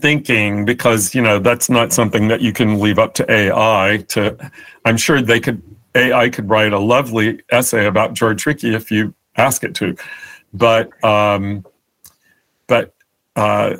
thinking 0.00 0.64
because, 0.64 1.14
you 1.14 1.20
know, 1.20 1.38
that's 1.38 1.68
not 1.68 1.92
something 1.92 2.28
that 2.28 2.40
you 2.40 2.54
can 2.54 2.80
leave 2.80 2.98
up 2.98 3.12
to 3.14 3.30
AI 3.30 4.02
to, 4.08 4.50
I'm 4.86 4.96
sure 4.96 5.20
they 5.20 5.38
could, 5.38 5.62
AI 5.94 6.30
could 6.30 6.48
write 6.48 6.72
a 6.72 6.78
lovely 6.78 7.42
essay 7.50 7.84
about 7.84 8.14
George 8.14 8.46
Rickey 8.46 8.74
if 8.74 8.90
you 8.90 9.12
ask 9.36 9.64
it 9.64 9.74
to. 9.74 9.94
But, 10.54 11.04
um, 11.04 11.66
but, 12.68 12.94
uh, 13.36 13.76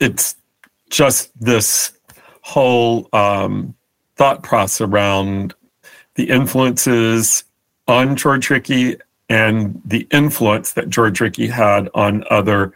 it's 0.00 0.36
just 0.88 1.30
this 1.38 1.92
whole 2.40 3.10
um, 3.12 3.74
thought 4.14 4.42
process 4.42 4.80
around 4.80 5.54
the 6.14 6.30
influences 6.30 7.44
on 7.88 8.16
George 8.16 8.50
Rickey 8.50 8.96
and 9.28 9.80
the 9.84 10.06
influence 10.10 10.72
that 10.72 10.88
George 10.88 11.20
Rickey 11.20 11.48
had 11.48 11.88
on 11.94 12.24
other 12.30 12.72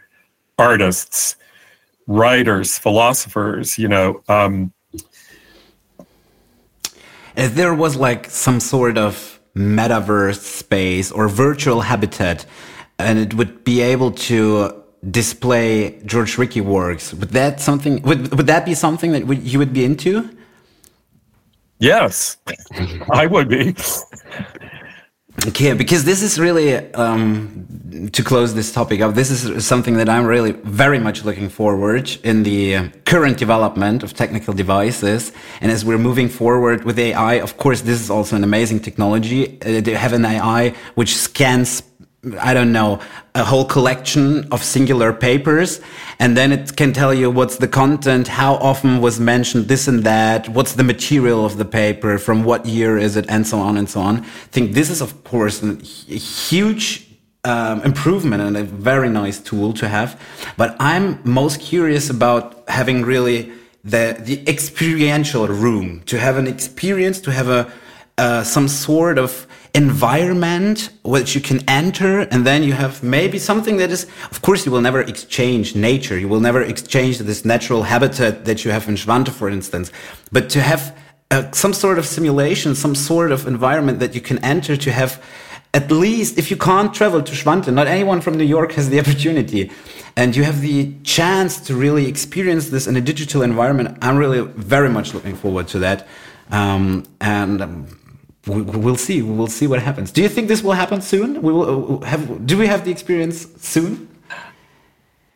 artists, 0.57 1.35
writers, 2.07 2.77
philosophers, 2.77 3.77
you 3.77 3.87
know. 3.87 4.21
Um, 4.27 4.73
if 7.35 7.55
there 7.55 7.73
was 7.73 7.95
like 7.95 8.29
some 8.29 8.59
sort 8.59 8.97
of 8.97 9.39
metaverse 9.55 10.39
space 10.39 11.11
or 11.11 11.27
virtual 11.27 11.81
habitat, 11.81 12.45
and 12.99 13.19
it 13.19 13.33
would 13.33 13.63
be 13.63 13.81
able 13.81 14.11
to 14.11 14.81
display 15.09 15.99
George 16.05 16.37
Rickey 16.37 16.61
works. 16.61 17.13
Would 17.13 17.29
that 17.29 17.59
something? 17.59 18.01
Would 18.03 18.35
would 18.35 18.47
that 18.47 18.65
be 18.65 18.75
something 18.75 19.11
that 19.13 19.25
would, 19.25 19.43
you 19.43 19.59
would 19.59 19.73
be 19.73 19.83
into? 19.83 20.29
Yes, 21.79 22.37
I 23.11 23.25
would 23.25 23.49
be. 23.49 23.75
Okay, 25.47 25.73
because 25.73 26.03
this 26.03 26.21
is 26.21 26.37
really 26.39 26.75
um, 26.93 28.09
to 28.11 28.23
close 28.23 28.53
this 28.53 28.71
topic 28.71 29.01
up. 29.01 29.15
This 29.15 29.31
is 29.31 29.65
something 29.65 29.95
that 29.95 30.09
I'm 30.09 30.25
really 30.25 30.51
very 30.51 30.99
much 30.99 31.23
looking 31.23 31.49
forward 31.49 32.11
in 32.23 32.43
the 32.43 32.89
current 33.05 33.37
development 33.37 34.03
of 34.03 34.13
technical 34.13 34.53
devices. 34.53 35.31
And 35.61 35.71
as 35.71 35.85
we're 35.85 35.97
moving 35.97 36.27
forward 36.29 36.83
with 36.83 36.99
AI, 36.99 37.35
of 37.35 37.57
course, 37.57 37.81
this 37.81 38.01
is 38.01 38.09
also 38.09 38.35
an 38.35 38.43
amazing 38.43 38.81
technology. 38.81 39.57
Uh, 39.61 39.81
they 39.81 39.93
have 39.93 40.13
an 40.13 40.25
AI 40.25 40.75
which 40.95 41.15
scans 41.15 41.81
I 42.39 42.53
don't 42.53 42.71
know, 42.71 42.99
a 43.33 43.43
whole 43.43 43.65
collection 43.65 44.47
of 44.51 44.63
singular 44.63 45.11
papers. 45.11 45.81
And 46.19 46.37
then 46.37 46.51
it 46.51 46.75
can 46.75 46.93
tell 46.93 47.13
you 47.15 47.31
what's 47.31 47.57
the 47.57 47.67
content, 47.67 48.27
how 48.27 48.55
often 48.55 49.01
was 49.01 49.19
mentioned 49.19 49.67
this 49.67 49.87
and 49.87 50.03
that, 50.03 50.47
what's 50.49 50.73
the 50.73 50.83
material 50.83 51.43
of 51.45 51.57
the 51.57 51.65
paper, 51.65 52.19
from 52.19 52.43
what 52.43 52.67
year 52.67 52.99
is 52.99 53.15
it, 53.15 53.25
and 53.27 53.47
so 53.47 53.57
on 53.57 53.75
and 53.75 53.89
so 53.89 54.01
on. 54.01 54.17
I 54.17 54.49
think 54.51 54.73
this 54.73 54.91
is, 54.91 55.01
of 55.01 55.23
course, 55.23 55.63
a 55.63 55.73
huge 55.73 57.07
um, 57.43 57.81
improvement 57.81 58.43
and 58.43 58.55
a 58.55 58.63
very 58.63 59.09
nice 59.09 59.39
tool 59.39 59.73
to 59.73 59.87
have. 59.87 60.21
But 60.57 60.75
I'm 60.79 61.19
most 61.23 61.59
curious 61.59 62.11
about 62.11 62.69
having 62.69 63.01
really 63.01 63.51
the, 63.83 64.15
the 64.19 64.47
experiential 64.47 65.47
room, 65.47 66.01
to 66.01 66.19
have 66.19 66.37
an 66.37 66.45
experience, 66.45 67.19
to 67.21 67.31
have 67.31 67.49
a, 67.49 67.71
uh, 68.19 68.43
some 68.43 68.67
sort 68.67 69.17
of 69.17 69.47
environment 69.73 70.89
which 71.03 71.33
you 71.33 71.41
can 71.41 71.59
enter 71.67 72.21
and 72.31 72.45
then 72.45 72.61
you 72.61 72.73
have 72.73 73.01
maybe 73.01 73.39
something 73.39 73.77
that 73.77 73.89
is 73.89 74.03
of 74.29 74.41
course 74.41 74.65
you 74.65 74.71
will 74.71 74.81
never 74.81 75.01
exchange 75.01 75.75
nature. 75.75 76.17
You 76.19 76.27
will 76.27 76.41
never 76.41 76.61
exchange 76.61 77.19
this 77.19 77.45
natural 77.45 77.83
habitat 77.83 78.45
that 78.45 78.65
you 78.65 78.71
have 78.71 78.89
in 78.89 78.95
Schwante 78.95 79.29
for 79.29 79.49
instance. 79.49 79.91
But 80.31 80.49
to 80.49 80.61
have 80.61 80.97
uh, 81.31 81.49
some 81.51 81.73
sort 81.73 81.97
of 81.97 82.05
simulation 82.05 82.75
some 82.75 82.95
sort 82.95 83.31
of 83.31 83.47
environment 83.47 83.99
that 83.99 84.13
you 84.13 84.19
can 84.19 84.39
enter 84.43 84.75
to 84.75 84.91
have 84.91 85.23
at 85.73 85.89
least 85.89 86.37
if 86.37 86.51
you 86.51 86.57
can't 86.57 86.93
travel 86.93 87.21
to 87.21 87.31
Schwante 87.31 87.73
not 87.73 87.87
anyone 87.87 88.19
from 88.19 88.35
New 88.35 88.43
York 88.43 88.73
has 88.73 88.89
the 88.89 88.99
opportunity 89.03 89.71
and 90.17 90.35
you 90.35 90.43
have 90.43 90.59
the 90.59 90.93
chance 91.03 91.61
to 91.61 91.75
really 91.75 92.07
experience 92.07 92.69
this 92.69 92.87
in 92.87 92.97
a 92.97 93.01
digital 93.01 93.41
environment 93.41 93.97
I'm 94.01 94.17
really 94.17 94.41
very 94.41 94.89
much 94.89 95.13
looking 95.13 95.35
forward 95.35 95.69
to 95.69 95.79
that. 95.79 96.07
Um, 96.51 97.05
and 97.21 97.61
um, 97.61 98.00
we'll 98.47 98.95
see. 98.95 99.21
We'll 99.21 99.47
see 99.47 99.67
what 99.67 99.81
happens. 99.81 100.11
Do 100.11 100.21
you 100.21 100.29
think 100.29 100.47
this 100.47 100.63
will 100.63 100.73
happen 100.73 101.01
soon? 101.01 101.41
We 101.41 101.53
will 101.53 102.03
uh, 102.03 102.05
have. 102.05 102.45
Do 102.45 102.57
we 102.57 102.67
have 102.67 102.85
the 102.85 102.91
experience 102.91 103.47
soon? 103.57 104.07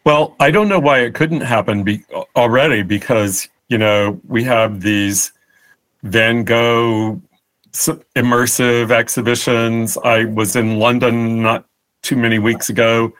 Well, 0.06 0.36
I 0.40 0.52
don't 0.52 0.70
know 0.70 0.80
why 0.80 1.00
it 1.00 1.16
couldn't 1.16 1.42
happen 1.42 1.84
be, 1.84 2.04
already 2.36 2.84
because 2.84 3.48
you 3.70 3.78
know 3.78 4.20
we 4.28 4.44
have 4.44 4.82
these 4.82 5.34
Van 6.04 6.44
Gogh 6.44 7.22
immersive 7.74 8.92
exhibitions. 8.92 9.98
I 9.98 10.26
was 10.26 10.56
in 10.56 10.80
London 10.80 11.42
not 11.42 11.66
too 12.02 12.16
many 12.16 12.40
weeks 12.40 12.70
ago 12.70 13.14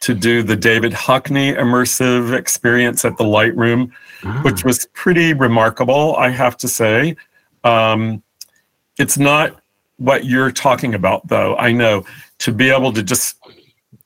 to 0.00 0.14
do 0.14 0.42
the 0.42 0.56
David 0.56 0.92
Hockney 0.92 1.56
immersive 1.56 2.36
experience 2.36 3.04
at 3.04 3.16
the 3.16 3.24
Lightroom, 3.24 3.90
ah. 4.24 4.40
which 4.42 4.64
was 4.64 4.86
pretty 4.92 5.32
remarkable, 5.32 6.14
I 6.16 6.28
have 6.28 6.56
to 6.58 6.68
say. 6.68 7.16
Um, 7.64 8.22
it's 8.98 9.18
not 9.18 9.60
what 9.98 10.24
you're 10.24 10.50
talking 10.50 10.94
about, 10.94 11.26
though. 11.28 11.56
I 11.56 11.72
know 11.72 12.04
to 12.38 12.52
be 12.52 12.70
able 12.70 12.92
to 12.92 13.02
just 13.02 13.36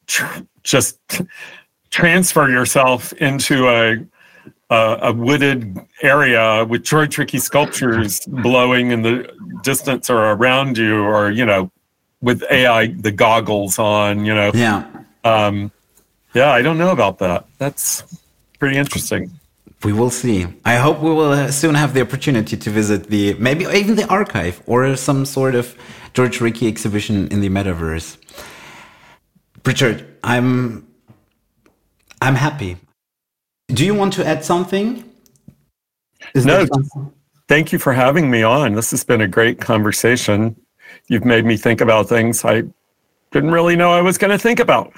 tr- 0.07 0.43
just 0.63 0.99
transfer 1.91 2.49
yourself 2.49 3.13
into 3.15 3.69
a, 3.69 3.97
a, 4.71 4.99
a 5.03 5.13
wooded 5.13 5.79
area 6.03 6.65
with 6.65 6.85
George 6.85 7.19
Rickey 7.19 7.39
sculptures 7.39 8.21
blowing 8.27 8.93
in 8.93 9.03
the 9.03 9.33
distance 9.63 10.09
or 10.09 10.33
around 10.33 10.79
you, 10.79 11.03
or 11.03 11.31
you 11.31 11.45
know, 11.45 11.71
with 12.21 12.43
AI 12.51 12.89
the 12.89 13.11
goggles 13.11 13.79
on. 13.79 14.25
You 14.25 14.35
know, 14.35 14.51
yeah, 14.55 14.87
um, 15.25 15.73
yeah. 16.35 16.51
I 16.51 16.63
don't 16.63 16.79
know 16.79 16.91
about 16.91 17.19
that. 17.19 17.47
That's 17.59 18.05
pretty 18.59 18.77
interesting. 18.77 19.40
We 19.83 19.93
will 19.93 20.11
see. 20.11 20.47
I 20.65 20.77
hope 20.77 21.01
we 21.01 21.11
will 21.11 21.33
uh, 21.33 21.51
soon 21.51 21.75
have 21.75 21.95
the 21.95 22.03
opportunity 22.03 22.57
to 22.57 22.71
visit 22.71 23.05
the 23.09 23.35
maybe 23.35 23.65
even 23.65 23.97
the 23.97 24.07
archive 24.09 24.63
or 24.67 24.95
some 24.97 25.25
sort 25.25 25.55
of 25.55 25.75
George 26.13 26.41
Rickey 26.41 26.69
exhibition 26.69 27.29
in 27.29 27.41
the 27.41 27.49
metaverse. 27.49 28.19
Richard, 29.65 30.07
I'm 30.23 30.87
I'm 32.21 32.35
happy. 32.35 32.77
Do 33.69 33.87
you 33.87 33.95
want 33.95 34.13
to 34.15 34.27
add 34.27 34.45
something? 34.45 35.05
Is 36.35 36.45
no. 36.45 36.67
Something? 36.67 37.13
Thank 37.49 37.73
you 37.73 37.79
for 37.79 37.93
having 37.93 38.31
me 38.31 38.43
on. 38.43 38.75
This 38.75 38.91
has 38.93 39.03
been 39.03 39.21
a 39.21 39.29
great 39.29 39.61
conversation. 39.61 40.55
You've 41.09 41.25
made 41.25 41.45
me 41.45 41.57
think 41.57 41.81
about 41.81 42.09
things 42.09 42.45
I 42.45 42.63
didn't 43.33 43.51
really 43.51 43.77
know 43.77 43.93
I 43.93 44.03
was 44.03 44.19
going 44.19 44.31
to 44.31 44.39
think 44.39 44.61
about. 44.61 44.93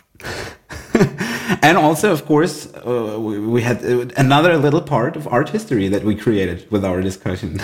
And 1.62 1.76
also, 1.76 2.12
of 2.12 2.24
course, 2.24 2.72
uh, 2.74 3.16
we, 3.18 3.38
we, 3.38 3.62
had 3.62 3.84
uh, 3.84 4.06
another 4.16 4.56
little 4.56 4.80
part 4.80 5.16
of 5.16 5.26
art 5.28 5.48
history 5.48 5.88
that 5.88 6.04
we 6.04 6.14
created 6.14 6.70
with 6.70 6.84
our 6.84 7.00
discussion. 7.00 7.60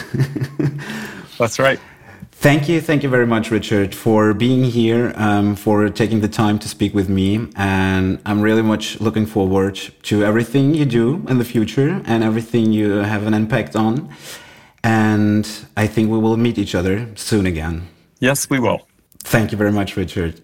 That's 1.39 1.59
right. 1.59 1.81
Thank 2.33 2.69
you, 2.69 2.81
thank 2.81 3.03
you 3.03 3.09
very 3.09 3.27
much, 3.27 3.51
Richard, 3.51 3.95
for 3.95 4.33
being 4.33 4.63
here, 4.63 5.13
um, 5.17 5.57
for 5.57 5.89
taking 5.89 6.21
the 6.21 6.29
time 6.29 6.59
to 6.61 6.69
speak 6.69 6.95
with 6.95 7.09
me, 7.09 7.49
and 7.57 8.21
I'm 8.25 8.41
really 8.41 8.63
much 8.63 9.01
looking 9.01 9.27
forward 9.27 9.75
to 10.03 10.25
everything 10.25 10.73
you 10.73 10.85
do 10.85 11.25
in 11.29 11.39
the 11.39 11.45
future 11.45 12.01
and 12.05 12.23
everything 12.23 12.73
you 12.73 12.91
have 12.91 13.27
an 13.27 13.35
impact 13.35 13.75
on. 13.75 14.09
And 14.85 15.49
I 15.77 15.89
think 15.89 16.11
we 16.11 16.19
will 16.19 16.37
meet 16.37 16.59
each 16.59 16.77
other 16.77 17.09
soon 17.17 17.45
again. 17.45 17.89
Yes, 18.21 18.49
we 18.49 18.61
will. 18.61 18.87
Thank 19.25 19.51
you 19.51 19.59
very 19.59 19.73
much, 19.73 19.97
Richard. 19.97 20.41